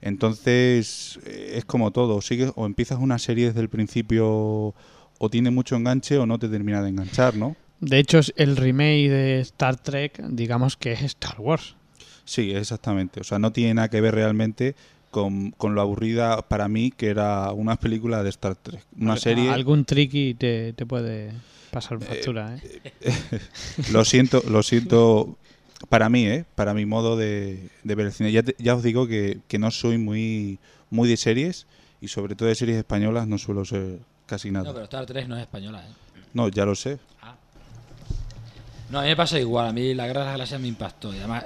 Entonces, 0.03 1.19
eh, 1.25 1.55
es 1.57 1.65
como 1.65 1.91
todo, 1.93 2.17
o 2.17 2.21
sigues 2.21 2.53
o 2.57 2.67
empiezas 2.67 2.99
una 2.99 3.19
serie 3.19 3.47
desde 3.47 3.61
el 3.61 3.69
principio 3.69 4.75
o 5.19 5.31
tiene 5.31 5.51
mucho 5.51 5.77
enganche 5.77 6.19
o 6.19 6.27
no 6.27 6.39
te 6.39 6.49
termina 6.49 6.83
de 6.83 6.89
enganchar, 6.91 7.37
¿no? 7.37 7.57
De 7.81 7.99
hecho, 7.99 8.19
es 8.19 8.33
el 8.37 8.57
remake 8.57 9.09
de 9.09 9.41
Star 9.41 9.77
Trek, 9.77 10.21
digamos 10.29 10.77
que 10.77 10.93
es 10.93 11.03
Star 11.03 11.41
Wars. 11.41 11.77
Sí, 12.25 12.53
exactamente. 12.53 13.21
O 13.21 13.25
sea, 13.25 13.39
no 13.39 13.53
tiene 13.53 13.75
nada 13.75 13.89
que 13.89 14.01
ver 14.01 14.15
realmente 14.15 14.75
con, 15.11 15.51
con 15.53 15.75
lo 15.75 15.81
aburrida 15.81 16.43
para 16.49 16.69
mí 16.69 16.91
que 16.91 17.09
era 17.09 17.53
una 17.53 17.77
película 17.77 18.23
de 18.23 18.31
Star 18.31 18.57
Trek. 18.57 18.85
Una 19.01 19.15
Al- 19.15 19.21
serie... 19.21 19.51
Algún 19.51 19.85
tricky 19.85 20.35
te, 20.35 20.73
te 20.73 20.87
puede 20.87 21.33
pasar 21.71 22.01
factura, 22.01 22.57
¿eh? 22.57 22.93
Lo 23.93 24.05
siento, 24.05 24.43
lo 24.49 24.63
siento 24.63 25.39
para 25.89 26.09
mí, 26.09 26.27
¿eh? 26.27 26.45
Para 26.55 26.75
mi 26.75 26.87
modo 26.87 27.17
de, 27.17 27.69
de 27.85 27.95
ver 27.95 28.07
el 28.07 28.13
cine. 28.13 28.33
Ya, 28.33 28.43
te- 28.43 28.57
ya 28.59 28.75
os 28.75 28.83
digo 28.83 29.07
que, 29.07 29.41
que 29.49 29.59
no 29.59 29.71
soy 29.71 29.99
muy, 29.99 30.59
muy 30.91 31.09
de 31.09 31.17
series 31.17 31.67
y 32.01 32.09
sobre 32.09 32.35
todo 32.35 32.49
de 32.49 32.55
series 32.55 32.79
españolas 32.79 33.27
no 33.29 33.39
suelo 33.39 33.65
ser 33.65 33.99
casi 34.27 34.51
nada. 34.51 34.67
No, 34.67 34.73
pero 34.73 34.85
Star 34.85 35.07
3 35.07 35.29
no 35.29 35.37
es 35.37 35.43
española, 35.43 35.83
¿eh? 35.87 35.93
No, 36.35 36.49
ya 36.49 36.65
lo 36.65 36.75
sé. 36.75 36.99
No, 38.91 38.99
a 38.99 39.03
mí 39.03 39.09
me 39.09 39.17
pasa 39.17 39.39
igual. 39.39 39.69
A 39.69 39.73
mí 39.73 39.95
la 39.95 40.07
Guerra 40.07 40.21
de 40.21 40.27
las 40.27 40.35
Galaxias 40.35 40.61
me 40.61 40.69
impactó. 40.69 41.15
Y 41.15 41.19
además, 41.19 41.45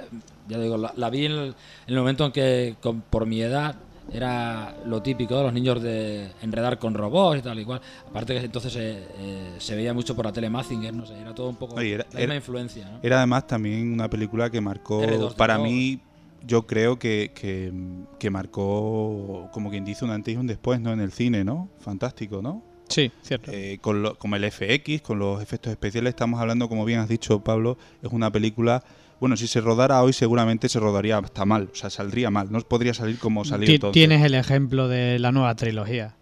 ya 0.49 0.57
digo, 0.59 0.77
la, 0.77 0.93
la 0.97 1.09
vi 1.09 1.25
en 1.25 1.31
el, 1.31 1.47
en 1.47 1.93
el 1.93 1.95
momento 1.97 2.25
en 2.25 2.31
que, 2.33 2.75
con- 2.81 3.01
por 3.01 3.25
mi 3.25 3.41
edad, 3.41 3.75
era 4.13 4.75
lo 4.85 5.01
típico 5.01 5.35
de 5.37 5.43
los 5.43 5.53
niños 5.53 5.81
de 5.81 6.29
enredar 6.41 6.79
con 6.79 6.93
robots 6.93 7.39
y 7.39 7.41
tal 7.41 7.59
y 7.59 7.65
cual. 7.65 7.81
Aparte 8.09 8.33
que 8.39 8.45
entonces 8.45 8.75
eh, 8.75 9.07
eh, 9.17 9.55
se 9.59 9.75
veía 9.75 9.93
mucho 9.93 10.15
por 10.15 10.25
la 10.25 10.31
tele 10.31 10.49
Mazinger, 10.49 10.93
no 10.93 11.05
sé, 11.05 11.19
era 11.19 11.33
todo 11.35 11.49
un 11.49 11.55
poco 11.57 11.75
Oye, 11.75 11.93
era- 11.95 12.03
la 12.11 12.19
misma 12.19 12.23
era- 12.23 12.35
influencia, 12.35 12.89
¿no? 12.89 12.99
Era 13.03 13.17
además 13.17 13.47
también 13.47 13.91
una 13.93 14.09
película 14.09 14.49
que 14.49 14.61
marcó, 14.61 15.01
R2D2. 15.01 15.35
para 15.35 15.57
mí, 15.57 15.99
yo 16.45 16.65
creo 16.67 16.97
que, 16.99 17.31
que, 17.35 17.73
que 18.19 18.29
marcó, 18.29 19.49
como 19.51 19.69
quien 19.69 19.83
dice, 19.85 20.05
un 20.05 20.11
antes 20.11 20.33
y 20.33 20.37
un 20.37 20.47
después, 20.47 20.79
¿no? 20.79 20.93
En 20.93 20.99
el 20.99 21.11
cine, 21.11 21.43
¿no? 21.43 21.69
Fantástico, 21.79 22.41
¿no? 22.41 22.63
Sí, 22.89 23.11
cierto. 23.21 23.51
Eh, 23.51 23.79
con 23.81 24.01
lo- 24.01 24.17
como 24.17 24.37
el 24.37 24.43
FX, 24.45 25.01
con 25.01 25.19
los 25.19 25.41
efectos 25.41 25.71
especiales, 25.71 26.11
estamos 26.11 26.39
hablando, 26.39 26.69
como 26.69 26.85
bien 26.85 26.99
has 26.99 27.09
dicho, 27.09 27.39
Pablo, 27.41 27.77
es 28.01 28.11
una 28.11 28.31
película. 28.31 28.83
Bueno, 29.19 29.35
si 29.37 29.47
se 29.47 29.61
rodara 29.61 30.01
hoy, 30.03 30.13
seguramente 30.13 30.69
se 30.69 30.79
rodaría 30.79 31.17
hasta 31.17 31.43
mal, 31.45 31.69
o 31.71 31.75
sea, 31.75 31.89
saldría 31.89 32.29
mal, 32.29 32.51
no 32.51 32.59
podría 32.61 32.93
salir 32.93 33.17
como 33.17 33.43
salió 33.45 33.67
entonces. 33.69 33.93
Tienes 33.93 34.23
el 34.23 34.35
ejemplo 34.35 34.87
de 34.87 35.17
la 35.19 35.31
nueva 35.31 35.55
trilogía. 35.55 36.15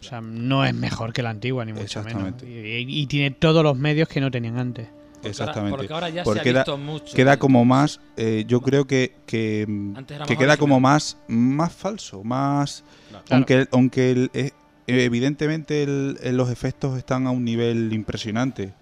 O 0.00 0.02
sea, 0.02 0.20
no 0.20 0.64
es 0.64 0.72
mejor 0.74 1.12
que 1.12 1.22
la 1.22 1.30
antigua, 1.30 1.64
ni 1.64 1.72
mucho 1.72 2.02
menos. 2.04 2.22
Exactamente. 2.22 2.80
Y, 2.80 3.00
y 3.02 3.06
tiene 3.06 3.32
todos 3.32 3.62
los 3.64 3.76
medios 3.76 4.08
que 4.08 4.20
no 4.20 4.30
tenían 4.30 4.56
antes. 4.58 4.88
Porque 5.14 5.28
Exactamente. 5.30 5.70
Ahora, 5.72 5.76
porque 5.82 5.92
ahora 5.94 6.08
ya 6.10 6.22
Porque 6.22 6.36
se 6.38 6.40
ha 6.40 6.44
queda- 6.52 6.60
visto 6.60 6.78
mucho. 6.78 7.16
Queda 7.16 7.32
que- 7.34 7.38
como 7.40 7.64
más, 7.64 8.00
eh, 8.16 8.44
yo 8.46 8.60
creo 8.60 8.86
que, 8.86 9.16
que, 9.26 9.66
Antes 9.96 10.16
era 10.16 10.24
que 10.26 10.34
más 10.34 10.38
queda 10.38 10.56
como 10.56 10.78
más, 10.78 11.18
más 11.26 11.72
falso, 11.72 12.22
más... 12.22 12.84
Claro. 13.10 13.24
Aunque, 13.30 13.66
aunque 13.72 14.10
el- 14.12 14.30
eh, 14.34 14.52
evidentemente 14.86 15.82
el- 15.82 16.18
el- 16.22 16.36
los 16.36 16.50
efectos 16.50 16.96
están 16.96 17.26
a 17.26 17.30
un 17.30 17.44
nivel 17.44 17.92
impresionante. 17.92 18.74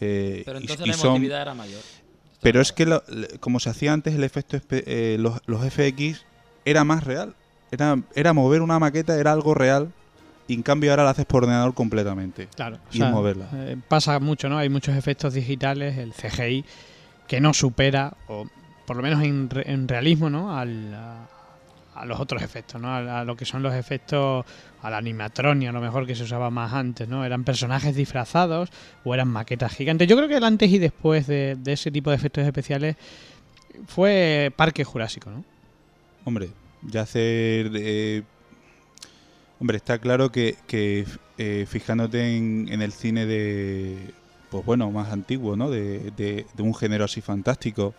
eh, 0.00 0.42
Pero 0.44 0.58
entonces 0.58 0.86
y 0.86 0.88
la 0.90 0.94
son- 0.96 1.06
emotividad 1.10 1.42
era 1.42 1.54
mayor. 1.54 1.80
Pero 2.44 2.60
es 2.60 2.72
que 2.72 2.86
lo- 2.86 3.02
como 3.40 3.58
se 3.58 3.70
hacía 3.70 3.92
antes 3.92 4.14
el 4.14 4.22
efecto, 4.22 4.56
eh, 4.70 5.16
los, 5.18 5.40
los 5.46 5.64
FX 5.64 6.24
era 6.64 6.84
más 6.84 7.02
real. 7.02 7.34
Era, 7.72 7.98
era 8.14 8.32
mover 8.32 8.62
una 8.62 8.78
maqueta, 8.78 9.18
era 9.18 9.32
algo 9.32 9.54
real. 9.54 9.90
Y 10.46 10.54
en 10.54 10.62
cambio 10.62 10.90
ahora 10.92 11.02
lo 11.04 11.08
haces 11.08 11.24
por 11.26 11.42
ordenador 11.44 11.74
completamente. 11.74 12.48
Claro. 12.54 12.78
Y 12.92 13.00
moverla. 13.02 13.48
eh, 13.54 13.76
pasa 13.88 14.20
mucho, 14.20 14.48
¿no? 14.48 14.58
Hay 14.58 14.68
muchos 14.68 14.94
efectos 14.94 15.34
digitales, 15.34 15.96
el 15.98 16.12
CGI, 16.12 16.64
que 17.26 17.40
no 17.40 17.52
supera, 17.54 18.12
o 18.28 18.46
por 18.86 18.96
lo 18.96 19.02
menos 19.02 19.22
en, 19.24 19.48
re- 19.48 19.68
en 19.72 19.88
realismo, 19.88 20.28
¿no? 20.28 20.54
Al, 20.56 20.94
a, 21.94 22.04
los 22.04 22.20
otros 22.20 22.42
efectos, 22.42 22.80
¿no? 22.80 22.94
A, 22.94 23.24
lo 23.24 23.36
que 23.36 23.44
son 23.44 23.62
los 23.62 23.74
efectos, 23.74 24.44
a 24.82 24.90
la 24.90 24.96
animatronia, 24.98 25.70
a 25.70 25.72
lo 25.72 25.80
mejor 25.80 26.06
que 26.06 26.14
se 26.14 26.24
usaba 26.24 26.50
más 26.50 26.72
antes, 26.72 27.08
¿no? 27.08 27.24
Eran 27.24 27.44
personajes 27.44 27.94
disfrazados 27.96 28.70
o 29.04 29.14
eran 29.14 29.28
maquetas 29.28 29.72
gigantes. 29.74 30.08
Yo 30.08 30.16
creo 30.16 30.28
que 30.28 30.36
el 30.36 30.44
antes 30.44 30.70
y 30.70 30.78
después 30.78 31.26
de, 31.26 31.56
de 31.58 31.72
ese 31.72 31.90
tipo 31.90 32.10
de 32.10 32.16
efectos 32.16 32.44
especiales 32.44 32.96
fue 33.86 34.52
Parque 34.56 34.84
Jurásico, 34.84 35.30
¿no? 35.30 35.44
Hombre, 36.24 36.50
ya 36.82 37.02
hacer... 37.02 37.70
eh, 37.74 38.22
hombre, 39.60 39.76
está 39.78 39.98
claro 39.98 40.30
que, 40.30 40.56
que, 40.66 41.06
eh, 41.38 41.66
fijándote 41.68 42.36
en, 42.36 42.68
en 42.70 42.82
el 42.82 42.92
cine 42.92 43.26
de... 43.26 44.12
Pues 44.50 44.64
bueno, 44.64 44.88
más 44.92 45.12
antiguo, 45.12 45.56
¿no? 45.56 45.68
De, 45.70 46.12
de- 46.12 46.46
de 46.54 46.62
un 46.62 46.74
género 46.74 47.04
así 47.04 47.20
fantástico. 47.20 47.92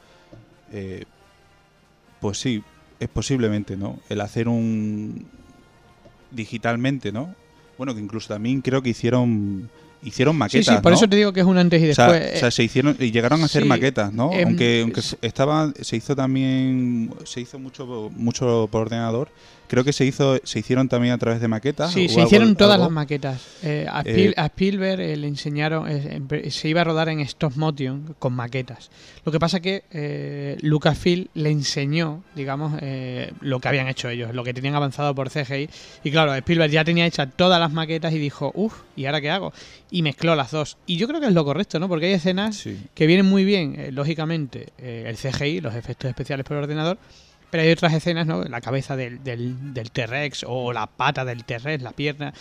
eh, 0.71 1.03
pues 2.21 2.39
sí, 2.39 2.63
es 2.99 3.09
posiblemente, 3.09 3.77
¿no? 3.77 3.99
El 4.09 4.21
hacer 4.21 4.47
un... 4.47 5.25
Digitalmente, 6.31 7.11
¿no? 7.11 7.33
Bueno, 7.77 7.93
que 7.93 8.01
incluso 8.01 8.29
también 8.33 8.61
creo 8.61 8.81
que 8.81 8.89
hicieron... 8.89 9.69
Hicieron 10.03 10.35
Sí, 10.35 10.39
maquetas, 10.39 10.75
sí, 10.75 10.81
por 10.83 10.91
¿no? 10.91 10.97
eso 10.97 11.07
te 11.09 11.15
digo 11.15 11.33
que 11.33 11.39
es 11.39 11.45
un 11.47 11.57
antes 11.57 11.81
y 11.81 11.89
O 11.89 11.95
sea, 11.95 12.11
después. 12.11 12.35
o 12.35 12.39
sea, 12.39 12.51
se 12.51 12.63
hicieron 12.63 12.95
y 12.99 13.09
llegaron 13.09 13.41
a 13.41 13.45
hacer 13.45 13.63
sí, 13.63 13.67
maquetas, 13.67 14.13
¿no? 14.13 14.31
em, 14.33 14.49
aunque 14.49 14.81
aunque 14.83 15.01
estaba 15.23 15.73
se 15.81 15.95
hizo 15.97 16.15
también 16.15 17.11
se 17.23 17.41
hizo 17.41 17.57
mucho 17.57 18.11
mucho 18.15 18.67
por 18.71 18.81
ordenador. 18.83 19.29
Creo 19.67 19.83
que 19.83 19.93
se 19.93 20.05
hizo 20.05 20.37
se 20.43 20.59
hicieron 20.59 20.87
también 20.89 21.13
a 21.13 21.17
través 21.17 21.41
de 21.41 21.47
maquetas. 21.47 21.91
Sí, 21.91 22.07
se 22.07 22.15
algo- 22.15 22.27
hicieron 22.27 22.55
todas 22.55 22.75
algo. 22.75 22.85
las 22.85 22.91
maquetas. 22.93 23.41
Eh, 23.63 23.85
a, 23.89 24.01
Spiel- 24.03 24.31
Eh, 24.31 24.33
a 24.37 24.45
Spielberg 24.45 24.99
eh, 25.01 25.17
le 25.17 25.27
enseñaron, 25.27 25.87
se 26.49 26.69
iba 26.69 26.81
a 26.81 26.83
rodar 26.83 27.09
en 27.09 27.19
stop 27.21 27.55
motion 27.55 28.15
con 28.19 28.33
maquetas. 28.33 28.91
Lo 29.25 29.31
que 29.31 29.39
pasa 29.39 29.59
que 29.59 29.83
eh, 29.91 30.57
Lucasfilm 30.61 31.27
le 31.33 31.49
enseñó, 31.49 32.23
digamos, 32.35 32.77
eh, 32.81 33.31
lo 33.41 33.59
que 33.59 33.67
habían 33.67 33.87
hecho 33.87 34.09
ellos, 34.09 34.33
lo 34.35 34.43
que 34.43 34.53
tenían 34.53 34.75
avanzado 34.75 35.15
por 35.15 35.29
CGI. 35.29 35.69
Y 36.03 36.11
claro, 36.11 36.33
Spielberg 36.35 36.71
ya 36.71 36.83
tenía 36.83 37.05
hechas 37.05 37.29
todas 37.35 37.59
las 37.59 37.71
maquetas 37.73 38.13
y 38.13 38.19
dijo, 38.19 38.51
uff, 38.53 38.81
¿y 38.95 39.05
ahora 39.05 39.19
qué 39.21 39.31
hago? 39.31 39.51
Y 39.89 40.01
mezcló 40.03 40.35
las 40.35 40.51
dos. 40.51 40.77
Y 40.85 40.97
yo 40.97 41.07
creo 41.07 41.19
que 41.19 41.27
es 41.27 41.33
lo 41.33 41.43
correcto, 41.43 41.79
¿no? 41.79 41.87
Porque 41.87 42.05
hay 42.07 42.13
escenas 42.13 42.55
Sí. 42.57 42.77
que 42.93 43.07
vienen 43.07 43.25
muy 43.25 43.43
bien, 43.45 43.87
lógicamente, 43.95 44.67
el 44.77 45.17
CGI, 45.17 45.61
los 45.61 45.73
efectos 45.75 46.09
especiales 46.09 46.45
por 46.45 46.57
ordenador, 46.57 46.97
pero 47.55 47.63
hay 47.67 47.71
otras 47.71 47.93
escenas, 47.93 48.27
¿no? 48.27 48.43
La 48.43 48.59
cabeza 48.59 48.97
del, 48.97 49.23
del, 49.23 49.73
del 49.73 49.89
T-Rex 49.89 50.43
o 50.45 50.73
la 50.73 50.87
pata 50.87 51.23
del 51.23 51.45
T-Rex, 51.45 51.81
la 51.83 51.93
pierna, 51.93 52.33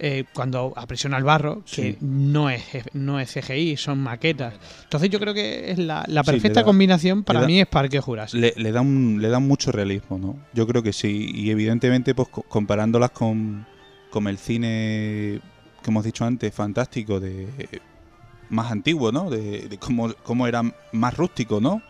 eh, 0.00 0.24
cuando 0.34 0.72
aprisiona 0.74 1.16
el 1.18 1.22
barro, 1.22 1.62
que 1.64 1.92
Sí. 1.92 1.98
no 2.00 2.50
es 2.50 2.64
no 2.94 3.20
es 3.20 3.32
CGI, 3.32 3.76
son 3.76 3.98
maquetas. 4.00 4.54
Entonces 4.82 5.08
yo 5.08 5.20
creo 5.20 5.34
que 5.34 5.70
es 5.70 5.78
la, 5.78 6.04
la 6.08 6.24
Sí, 6.24 6.32
perfecta 6.32 6.60
da- 6.62 6.64
combinación 6.64 7.22
para 7.22 7.42
da- 7.42 7.46
mí 7.46 7.60
es 7.60 7.68
Parque 7.68 8.00
Jurásico. 8.00 8.40
Le, 8.40 8.54
le 8.56 8.72
dan 8.72 9.22
le 9.22 9.28
dan 9.28 9.46
mucho 9.46 9.70
realismo, 9.70 10.18
¿no? 10.18 10.36
Yo 10.52 10.66
creo 10.66 10.82
que 10.82 10.92
sí 10.92 11.30
y 11.32 11.50
evidentemente 11.50 12.12
pues 12.12 12.26
co- 12.28 12.42
comparándolas 12.42 13.12
con 13.12 13.64
con 14.10 14.26
el 14.26 14.36
cine 14.38 15.40
que 15.82 15.90
hemos 15.90 16.04
dicho 16.04 16.24
antes 16.24 16.52
fantástico 16.52 17.20
de 17.20 17.46
más 18.50 18.72
antiguo, 18.72 19.12
¿no? 19.12 19.30
De, 19.30 19.68
de 19.68 19.78
cómo, 19.78 20.12
cómo 20.24 20.46
era 20.48 20.62
más 20.92 21.16
rústico, 21.16 21.60
¿no? 21.60 21.82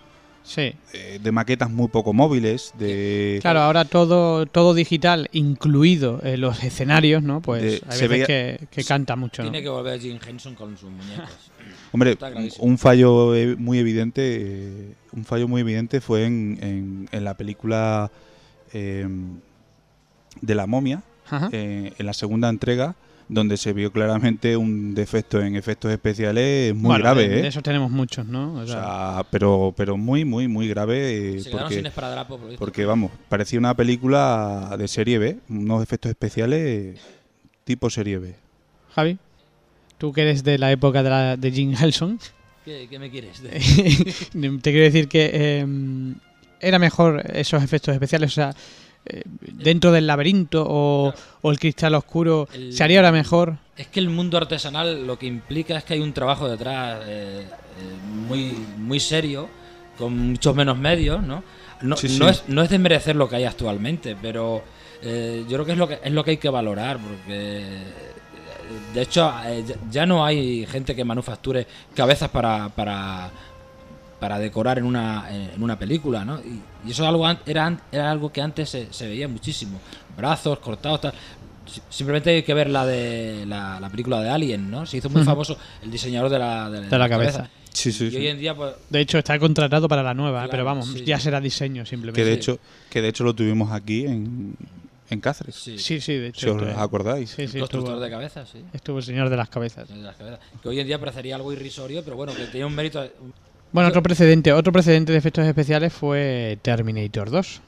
Sí. 0.47 0.73
eh, 0.93 1.19
de 1.21 1.33
maquetas 1.33 1.69
muy 1.71 1.89
poco 1.89 2.13
móviles, 2.13 2.73
de... 2.79 3.39
Claro, 3.43 3.61
ahora 3.63 3.85
todo 3.85 4.47
todo 4.47 4.75
digital, 4.75 5.29
incluido 5.33 6.21
eh, 6.23 6.37
los 6.37 6.63
escenarios, 6.63 7.21
¿no? 7.23 7.41
Pues 7.43 7.63
De- 7.63 7.69
hay 7.89 7.99
se 7.99 8.07
veces 8.07 8.09
veía- 8.09 8.27
que, 8.27 8.67
que 8.71 8.85
canta 8.85 9.17
mucho, 9.17 9.43
¿no? 9.43 9.51
Tiene 9.51 9.63
que 9.65 9.69
volver 9.69 10.01
Jim 10.01 10.19
Henson 10.25 10.55
con 10.55 10.77
sus 10.79 10.89
muñecos. 10.91 11.51
Hombre, 11.93 12.17
un 12.61 12.79
fallo 12.79 13.35
eh, 13.35 13.57
muy 13.57 13.79
evidente, 13.81 14.23
eh, 14.41 14.93
un 15.13 15.25
fallo 15.25 15.49
muy 15.49 15.63
evidente 15.63 16.01
fue 16.01 16.25
en, 16.27 16.59
en- 16.63 17.09
en 17.11 17.25
la 17.25 17.35
película 17.35 18.11
eh, 18.73 19.07
de 20.41 20.55
la 20.55 20.67
momia, 20.67 21.03
eh, 21.51 21.93
en 21.99 22.07
la 22.07 22.13
segunda 22.13 22.49
entrega, 22.49 22.95
donde 23.29 23.57
se 23.57 23.73
vio 23.73 23.91
claramente 23.91 24.57
un 24.57 24.95
defecto 24.95 25.41
en 25.43 25.57
efectos 25.57 25.91
especiales 25.91 26.73
muy 26.75 26.85
Bueno, 26.91 27.03
grave, 27.03 27.29
de, 27.29 27.35
de 27.37 27.41
¿eh? 27.43 27.47
esos 27.49 27.63
tenemos 27.63 27.91
muchos, 27.91 28.25
¿no? 28.27 28.55
O 28.55 28.59
O 28.61 28.67
sea, 28.67 29.25
pero, 29.31 29.75
pero 29.77 29.97
muy, 29.97 30.25
muy, 30.25 30.47
muy 30.47 30.69
grave, 30.69 31.37
eh, 31.37 31.41
Se 31.41 31.51
porque, 31.51 31.75
sin 31.77 31.87
esparadrapo. 31.87 32.39
por 32.39 32.55
porque, 32.57 32.85
vamos, 32.85 33.11
parecía 33.29 33.59
una 33.59 33.75
película 33.75 34.77
de 34.79 34.87
serie 34.89 35.19
B, 35.19 35.39
unos 35.49 35.83
efectos 35.83 36.11
especiales 36.11 37.01
tipo 37.65 37.91
serie 37.91 38.19
B. 38.19 38.35
Javi, 38.95 39.19
tú 39.99 40.13
que 40.13 40.23
eres 40.23 40.45
de 40.45 40.59
la 40.59 40.71
época 40.71 41.03
de, 41.03 41.11
la, 41.11 41.37
de 41.37 41.51
Jim 41.51 41.75
Henson, 41.79 42.19
¿Qué, 42.65 42.87
qué 42.91 42.99
me 42.99 43.11
quieres? 43.11 43.43
De- 43.43 43.51
te 44.63 44.71
quiero 44.71 44.85
decir 44.85 45.09
que 45.09 45.31
eh, 45.33 45.67
era 46.61 46.79
mejor 46.79 47.23
esos 47.33 47.63
efectos 47.63 47.93
especiales, 47.95 48.31
o 48.33 48.35
sea, 48.35 48.55
eh, 49.07 49.23
dentro 49.53 49.93
del 49.93 50.07
laberinto 50.07 50.65
o, 50.69 51.13
o 51.43 51.51
el 51.51 51.59
cristal 51.59 51.95
oscuro, 51.95 52.49
El- 52.53 52.73
¿se 52.73 52.85
haría 52.85 52.99
ahora 52.99 53.13
mejor? 53.13 53.57
Es 53.77 53.87
que 53.89 54.01
el 54.01 54.09
mundo 54.09 54.37
artesanal 54.39 55.07
lo 55.07 55.19
que 55.19 55.27
implica 55.27 55.77
es 55.77 55.85
que 55.85 55.95
hay 55.95 56.01
un 56.01 56.13
trabajo 56.13 56.49
detrás 56.49 57.01
eh, 57.07 57.43
eh, 57.43 57.47
muy, 58.29 58.55
muy 58.79 59.01
serio, 59.01 59.49
con 59.99 60.17
muchos 60.33 60.55
menos 60.55 60.79
medios, 60.79 61.23
¿no? 61.23 61.43
No, 61.83 61.97
Sí, 61.97 62.09
no 62.19 62.25
sí. 62.27 62.31
Es, 62.31 62.45
no 62.49 62.63
es 62.63 62.71
desmerecer 62.71 63.17
lo 63.17 63.29
que 63.29 63.37
hay 63.37 63.45
actualmente, 63.45 64.17
pero 64.21 64.63
eh, 65.03 65.45
yo 65.49 65.57
creo 65.57 65.65
que 65.67 65.73
es 65.73 65.79
lo 65.79 65.89
que 65.89 65.99
es 66.03 66.13
lo 66.13 66.25
que 66.25 66.31
hay 66.33 66.37
que 66.39 66.49
valorar, 66.49 66.99
porque 66.99 67.65
de 68.95 69.03
hecho 69.03 69.33
eh, 69.47 69.63
ya- 69.67 69.77
ya 69.91 70.07
no 70.07 70.25
hay 70.25 70.67
gente 70.67 70.95
que 70.97 71.05
manufacture 71.05 71.67
cabezas 71.95 72.31
para, 72.31 72.69
para, 72.71 73.31
para 74.21 74.39
decorar 74.39 74.79
en 74.79 74.85
una, 74.85 75.27
en 75.31 75.63
una 75.63 75.79
película, 75.79 76.25
¿no? 76.25 76.39
Y, 76.41 76.61
y 76.89 76.91
eso 76.91 77.03
es 77.03 77.09
algo, 77.09 77.27
era, 77.47 77.79
era 77.93 78.11
algo 78.11 78.33
que 78.33 78.41
antes 78.41 78.69
se, 78.71 78.93
se 78.93 79.07
veía 79.07 79.29
muchísimo. 79.29 79.81
Brazos 80.17 80.59
cortados, 80.61 81.01
tal. 81.03 81.13
Si- 81.67 81.81
Simplemente 81.91 82.31
hay 82.31 82.43
que 82.43 82.55
ver 82.55 82.71
la 82.71 82.87
de 82.87 83.45
la, 83.47 83.79
la 83.81 83.91
película 83.91 84.21
de 84.23 84.29
Alien, 84.31 84.71
¿no? 84.71 84.87
Se 84.87 84.97
hizo 84.99 85.11
muy 85.11 85.23
famoso 85.25 85.59
el 85.83 85.91
diseñador 85.91 86.31
de 86.31 86.39
la, 86.39 86.71
de, 86.71 86.89
De 86.89 86.99
la 86.99 87.09
cabeza. 87.09 87.51
Sí, 87.73 87.93
sí, 87.93 88.07
Y 88.07 88.11
sí. 88.11 88.17
hoy 88.17 88.29
en 88.29 88.39
día, 88.39 88.55
pues, 88.55 88.75
De 88.89 89.01
hecho, 89.01 89.19
está 89.19 89.39
contratado 89.39 89.87
para 89.87 90.03
la 90.03 90.15
nueva, 90.15 90.39
Claro, 90.39 90.51
pero 90.51 90.65
vamos, 90.65 90.87
sí. 90.87 91.05
ya 91.05 91.21
será 91.21 91.41
diseño 91.41 91.85
simplemente. 91.85 92.19
Que 92.23 92.25
de 92.25 92.35
Sí. 92.35 92.39
hecho, 92.39 92.59
que 92.89 93.03
de 93.03 93.09
hecho 93.09 93.23
lo 93.25 93.35
tuvimos 93.35 93.71
aquí 93.71 94.07
en, 94.07 94.57
en 95.11 95.21
Cáceres. 95.21 95.57
sí, 95.57 95.79
Sí, 95.79 96.01
sí, 96.01 96.15
de 96.15 96.33
Si 96.33 96.47
hecho. 96.47 96.55
os 96.57 96.63
esto- 96.63 96.81
acordáis. 96.81 97.29
sí, 97.31 97.47
sí, 97.49 97.59
constructor 97.59 97.91
estuvo, 97.97 98.01
de 98.01 98.11
cabezas, 98.11 98.49
sí. 98.49 98.65
estuvo 98.73 98.97
el 98.99 99.05
señor 99.05 99.29
de 99.29 99.37
las 99.37 99.51
cabezas. 99.51 99.87
de 99.89 99.97
las 99.97 100.17
cabezas. 100.17 100.41
Que 100.63 100.69
hoy 100.71 100.81
en 100.81 100.87
día 100.87 100.99
parecería 100.99 101.35
algo 101.37 101.53
irrisorio, 101.53 102.03
pero 102.03 102.17
bueno, 102.17 102.33
que 102.35 102.45
tenía 102.47 102.67
un 102.67 102.75
mérito. 102.75 103.05
Bueno, 103.73 103.89
otro 103.91 104.03
precedente, 104.03 104.53
otro 104.53 104.73
precedente 104.73 105.13
de 105.13 105.19
efectos 105.19 105.45
especiales 105.47 105.93
fue 105.93 106.59
Terminator 106.63 107.31
2. 107.31 107.61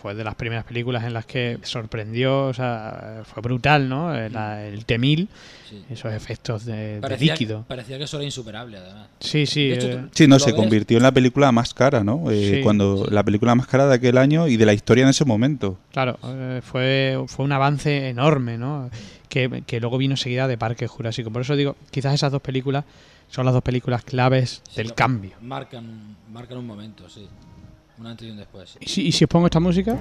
Fue 0.00 0.14
de 0.14 0.24
las 0.24 0.34
primeras 0.34 0.64
películas 0.64 1.04
en 1.04 1.12
las 1.12 1.26
que 1.26 1.58
sorprendió, 1.62 2.46
o 2.46 2.54
sea, 2.54 3.20
fue 3.24 3.42
brutal, 3.42 3.86
¿no? 3.86 4.14
El, 4.14 4.34
el 4.34 4.84
T-1000, 4.86 5.28
Sí. 5.68 5.84
esos 5.90 6.12
efectos 6.14 6.64
de, 6.64 6.94
de 6.94 7.00
Parecía, 7.00 7.34
líquido. 7.34 7.64
parecía 7.68 7.96
que 7.98 8.04
eso 8.04 8.16
era 8.16 8.24
insuperable, 8.24 8.78
además. 8.78 9.06
Sí, 9.20 9.44
sí. 9.46 9.68
De 9.68 9.74
hecho, 9.74 9.86
eh, 9.88 10.04
Sí, 10.12 10.26
no, 10.26 10.36
¿Lo 10.36 10.40
se 10.40 10.46
ves? 10.52 10.54
convirtió 10.54 10.96
en 10.96 11.02
la 11.04 11.12
película 11.12 11.52
más 11.52 11.74
cara, 11.74 12.02
¿no? 12.02 12.28
Eh, 12.30 12.54
Sí. 12.56 12.60
Cuando 12.62 13.06
la 13.10 13.22
película 13.22 13.54
más 13.54 13.66
cara 13.68 13.86
de 13.86 13.94
aquel 13.94 14.16
año 14.18 14.48
y 14.48 14.56
de 14.56 14.64
la 14.66 14.72
historia 14.72 15.04
en 15.04 15.10
ese 15.10 15.24
momento. 15.26 15.78
Claro, 15.92 16.18
eh, 16.24 16.60
fue, 16.64 17.22
fue 17.28 17.44
un 17.44 17.52
avance 17.52 18.08
enorme, 18.08 18.56
¿no? 18.58 18.88
Que, 19.28 19.62
que 19.66 19.78
luego 19.80 19.98
vino 19.98 20.16
seguida 20.16 20.48
de 20.48 20.56
Parque 20.58 20.86
Jurásico. 20.88 21.30
Por 21.30 21.42
eso 21.42 21.54
digo, 21.54 21.76
quizás 21.92 22.14
esas 22.14 22.32
dos 22.32 22.40
películas 22.42 22.84
son 23.30 23.44
las 23.46 23.54
dos 23.54 23.62
películas 23.62 24.02
claves 24.04 24.62
Sí, 24.68 24.76
del 24.76 24.94
cambio. 24.94 25.32
Marcan, 25.40 26.16
marcan 26.30 26.58
un 26.58 26.66
momento, 26.66 27.08
sí. 27.08 27.26
Un 27.98 28.06
antes 28.06 28.26
y 28.28 28.30
un 28.30 28.36
después. 28.38 28.76
¿Y 28.80 28.86
si, 28.88 29.06
y 29.06 29.12
si 29.12 29.24
os 29.24 29.28
pongo 29.28 29.46
esta 29.46 29.60
música? 29.60 29.96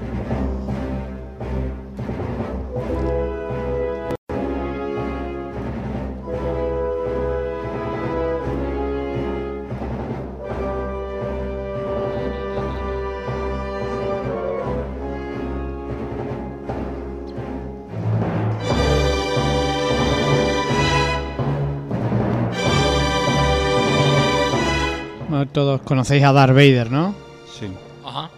Todos 25.52 25.82
conocéis 25.82 26.24
a 26.24 26.32
Darth 26.34 26.54
Vader, 26.54 26.92
¿no? 26.92 27.14
Sí. 27.60 27.68
Ajá. 28.06 28.30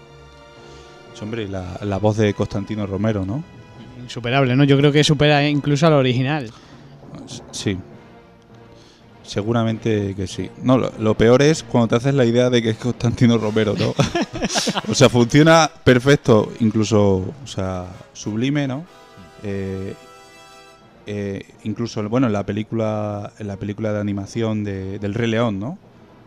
Hombre, 1.21 1.47
la, 1.47 1.78
la 1.82 1.97
voz 2.00 2.17
de 2.17 2.34
Constantino 2.34 2.88
Romero, 2.88 3.24
¿no? 3.26 3.43
Insuperable, 4.02 4.56
¿no? 4.56 4.63
Yo 4.63 4.76
creo 4.78 4.91
que 4.91 5.04
supera 5.04 5.47
incluso 5.47 5.86
al 5.86 5.93
original. 5.93 6.50
Sí. 7.52 7.78
Seguramente 9.24 10.15
que 10.15 10.26
sí. 10.26 10.50
No, 10.63 10.78
lo, 10.80 10.91
lo 11.00 11.13
peor 11.15 11.41
es 11.43 11.62
cuando 11.63 11.89
te 11.89 11.95
haces 11.97 12.15
la 12.15 12.26
idea 12.26 12.50
de 12.50 12.62
que 12.63 12.71
es 12.71 12.78
Constantino 12.78 13.38
Romero, 13.38 13.76
¿no? 13.78 13.93
o 14.91 14.95
sea, 14.95 15.10
funciona 15.10 15.69
perfecto, 15.84 16.52
incluso, 16.60 17.17
o 17.43 17.47
sea, 17.47 17.86
sublime, 18.13 18.67
¿no? 18.67 18.84
Eh, 19.43 19.93
eh, 21.06 21.45
incluso, 21.63 22.02
bueno, 22.10 22.28
en 22.28 22.34
la 22.34 22.45
película, 22.45 23.32
en 23.38 23.47
la 23.47 23.58
película 23.58 23.93
de 23.93 24.00
animación 24.00 24.63
de- 24.63 24.97
del 24.97 25.13
Rey 25.13 25.30
León, 25.30 25.60
¿no? 25.60 25.78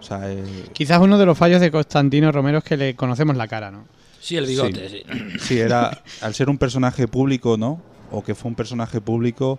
O 0.04 0.06
sea, 0.06 0.30
eh, 0.30 0.66
Quizás 0.74 1.00
uno 1.00 1.16
de 1.16 1.24
los 1.24 1.38
fallos 1.38 1.62
de 1.62 1.70
Constantino 1.70 2.30
Romero 2.30 2.58
es 2.58 2.64
que 2.64 2.76
le 2.76 2.94
conocemos 2.94 3.36
la 3.36 3.48
cara, 3.48 3.70
¿no? 3.70 3.86
Sí, 4.20 4.36
el 4.36 4.44
bigote, 4.44 4.90
sí. 4.90 5.02
Sí, 5.40 5.58
era 5.58 6.02
al 6.20 6.34
ser 6.34 6.50
un 6.50 6.58
personaje 6.58 7.08
público, 7.08 7.56
¿no? 7.56 7.80
O 8.10 8.22
que 8.22 8.34
fue 8.34 8.50
un 8.50 8.54
personaje 8.54 9.00
público, 9.00 9.58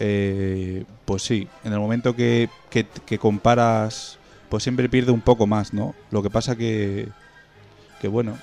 eh, 0.00 0.82
pues 1.04 1.22
sí, 1.22 1.46
en 1.62 1.72
el 1.72 1.78
momento 1.78 2.16
que, 2.16 2.48
que, 2.68 2.84
que 3.06 3.18
comparas, 3.18 4.18
pues 4.48 4.64
siempre 4.64 4.88
pierde 4.88 5.12
un 5.12 5.20
poco 5.20 5.46
más, 5.46 5.72
¿no? 5.72 5.94
Lo 6.10 6.20
que 6.20 6.30
pasa 6.30 6.56
que, 6.56 7.08
que 8.00 8.08
bueno, 8.08 8.36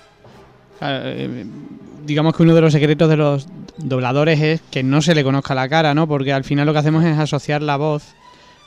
eh, 0.80 1.46
digamos 2.06 2.36
que 2.38 2.44
uno 2.44 2.56
de 2.56 2.62
los 2.62 2.72
secretos 2.72 3.10
de 3.10 3.18
los 3.18 3.48
dobladores 3.78 4.40
es 4.42 4.62
que 4.72 4.82
no 4.82 5.02
se 5.02 5.14
le 5.14 5.26
conozca 5.26 5.54
la 5.56 5.68
cara, 5.68 5.94
¿no? 5.94 6.08
Porque 6.08 6.32
al 6.32 6.46
final 6.46 6.66
lo 6.66 6.72
que 6.74 6.80
hacemos 6.80 7.04
es 7.04 7.18
asociar 7.18 7.62
la 7.62 7.76
voz. 7.76 8.04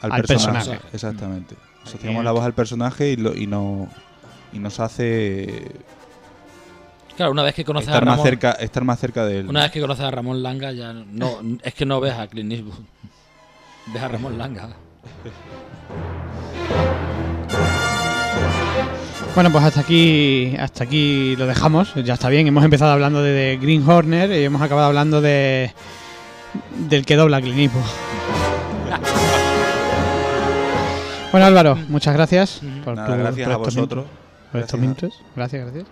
al, 0.02 0.12
Al 0.12 0.22
personaje. 0.22 0.58
personaje. 0.70 0.88
Exactamente. 0.92 1.56
Asociamos 1.86 2.24
la 2.24 2.32
voz 2.32 2.44
al 2.44 2.52
personaje 2.52 3.12
y, 3.12 3.16
lo, 3.16 3.34
y, 3.34 3.46
no, 3.46 3.88
y 4.52 4.58
nos 4.58 4.80
hace 4.80 5.70
Claro, 7.16 7.32
una 7.32 7.42
vez 7.42 7.54
que 7.54 7.64
conoces 7.64 7.88
a 7.88 7.92
estar 7.92 8.04
más, 8.04 8.16
Ramón, 8.16 8.26
cerca, 8.26 8.52
estar 8.52 8.84
más 8.84 9.00
cerca 9.00 9.24
de 9.24 9.38
él. 9.38 9.48
una 9.48 9.62
vez 9.62 9.70
que 9.72 9.80
conoces 9.80 10.04
a 10.04 10.10
Ramón 10.10 10.42
Langa, 10.42 10.72
ya 10.72 10.92
no, 10.92 11.38
es 11.62 11.72
que 11.72 11.86
no 11.86 11.98
ves 11.98 12.12
a 12.12 12.26
Clint 12.26 12.52
Eastwood. 12.52 12.74
Ves 13.86 14.02
a 14.02 14.08
Ramón 14.08 14.36
Langa. 14.36 14.68
Bueno, 19.34 19.50
pues 19.50 19.64
hasta 19.64 19.80
aquí, 19.80 20.54
hasta 20.58 20.84
aquí 20.84 21.36
lo 21.36 21.46
dejamos. 21.46 21.94
Ya 21.94 22.14
está 22.14 22.28
bien. 22.28 22.46
Hemos 22.46 22.64
empezado 22.64 22.92
hablando 22.92 23.22
de, 23.22 23.32
de 23.32 23.56
Green 23.56 23.88
Horner 23.88 24.30
y 24.32 24.44
hemos 24.44 24.60
acabado 24.60 24.88
hablando 24.88 25.20
de 25.20 25.72
del 26.88 27.06
que 27.06 27.16
dobla 27.16 27.40
Clint 27.40 27.58
Eastwood. 27.58 27.84
Bueno, 31.36 31.48
Álvaro, 31.48 31.76
muchas 31.90 32.14
gracias 32.14 32.62
por, 32.82 32.96
Nada, 32.96 33.08
tu- 33.14 33.18
gracias 33.20 33.46
por 33.46 33.52
a 33.52 33.56
estos 33.58 33.74
vosotros. 33.74 34.04
minutos, 34.06 34.20
por 34.52 34.60
estos 34.62 34.80
Gracias. 34.80 34.80
minutos. 34.80 35.22
Gracias, 35.36 35.62
gracias. 35.66 35.86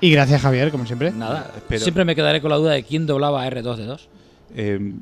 Y 0.00 0.10
gracias, 0.10 0.40
Javier, 0.40 0.70
como 0.70 0.86
siempre. 0.86 1.10
Nada, 1.10 1.52
espero- 1.54 1.82
siempre 1.82 2.06
me 2.06 2.14
quedaré 2.16 2.40
con 2.40 2.48
la 2.50 2.56
duda 2.56 2.72
de 2.72 2.82
quién 2.82 3.06
doblaba 3.06 3.42
a 3.42 3.46
R2D2. 3.50 4.08
Eh, 4.54 4.94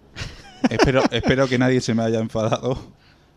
espero, 0.69 1.03
espero 1.13 1.47
que 1.47 1.59
nadie 1.61 1.81
se 1.81 1.95
me 1.95 2.03
haya 2.03 2.19
enfadado. 2.19 2.77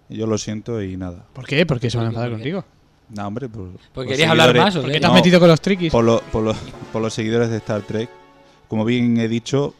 Yo 0.10 0.26
lo 0.26 0.40
siento 0.40 0.82
y 0.82 0.98
nada. 0.98 1.26
¿Por 1.32 1.46
qué? 1.46 1.64
¿Por 1.68 1.80
qué 1.80 1.92
se 1.92 1.98
van 1.98 2.08
a 2.08 2.10
¿Por 2.10 2.14
qué? 2.14 2.16
enfadar 2.16 2.30
¿Por 2.32 2.38
qué? 2.40 2.52
contigo? 2.54 2.66
No, 3.10 3.28
hombre, 3.28 3.50
por, 3.50 3.68
Porque 3.68 3.80
por 3.94 4.08
querías 4.08 4.32
hablar 4.32 4.56
más 4.58 4.76
o 4.78 4.80
¿Por 4.82 4.88
qué? 4.88 4.94
qué 4.94 5.00
te 5.00 5.06
has 5.06 5.12
No, 5.12 5.16
metido 5.16 5.40
con 5.40 5.48
los 5.50 5.62
triquis? 5.62 5.92
Por, 5.92 6.04
lo- 6.06 6.22
por, 6.32 6.42
los- 6.44 6.58
por 6.92 7.04
los 7.04 7.14
seguidores 7.14 7.52
de 7.52 7.58
Star 7.58 7.84
Trek. 7.84 8.10
Como 8.68 8.84
bien 8.84 9.16
he 9.20 9.28
dicho, 9.28 9.76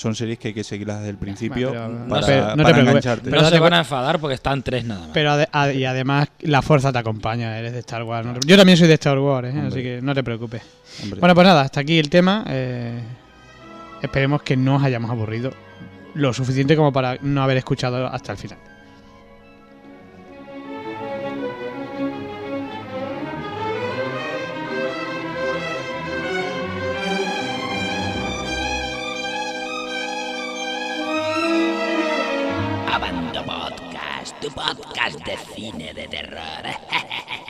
son 0.00 0.14
series 0.14 0.38
que 0.38 0.48
hay 0.48 0.54
que 0.54 0.64
seguirlas 0.64 0.98
desde 1.00 1.10
el 1.10 1.18
principio 1.18 1.72
pero- 1.72 1.88
no 1.90 2.08
para, 2.08 2.56
no 2.56 2.68
engancharte. 2.68 3.28
Pero 3.28 3.42
no 3.42 3.48
se 3.50 3.58
van 3.58 3.74
a 3.74 3.78
enfadar 3.80 4.18
porque 4.18 4.34
están 4.34 4.62
tres 4.62 4.84
nada 4.86 5.00
más. 5.02 5.10
Pero 5.12 5.30
ade- 5.32 5.48
a- 5.52 5.72
y 5.72 5.84
además 5.84 6.28
la 6.40 6.62
fuerza 6.62 6.90
te 6.90 6.98
acompaña, 6.98 7.58
eres 7.58 7.72
de 7.74 7.80
Star 7.80 8.02
Wars. 8.04 8.26
no 8.26 8.32
te- 8.34 8.48
Yo 8.48 8.56
también 8.56 8.78
soy 8.78 8.88
de 8.88 8.94
Star 8.94 9.18
Wars, 9.18 9.54
¿eh? 9.54 9.60
Así 9.66 9.82
que 9.82 10.00
no 10.02 10.14
te 10.14 10.22
preocupes. 10.24 10.62
Hombre. 11.02 11.20
Bueno, 11.20 11.34
pues 11.34 11.46
nada, 11.46 11.60
hasta 11.62 11.80
aquí 11.80 11.98
el 11.98 12.08
tema. 12.08 12.44
eh, 12.48 12.98
esperemos 14.02 14.42
que 14.42 14.56
no 14.56 14.76
os 14.76 14.82
hayamos 14.82 15.10
aburrido 15.10 15.52
lo 16.14 16.32
suficiente 16.32 16.74
como 16.76 16.92
para 16.92 17.18
no 17.20 17.42
haber 17.42 17.58
escuchado 17.58 18.06
hasta 18.06 18.32
el 18.32 18.38
final. 18.38 18.58
Podcast 34.54 35.18
de 35.24 35.36
cine 35.54 35.92
de 35.94 36.08
terror. 36.08 36.64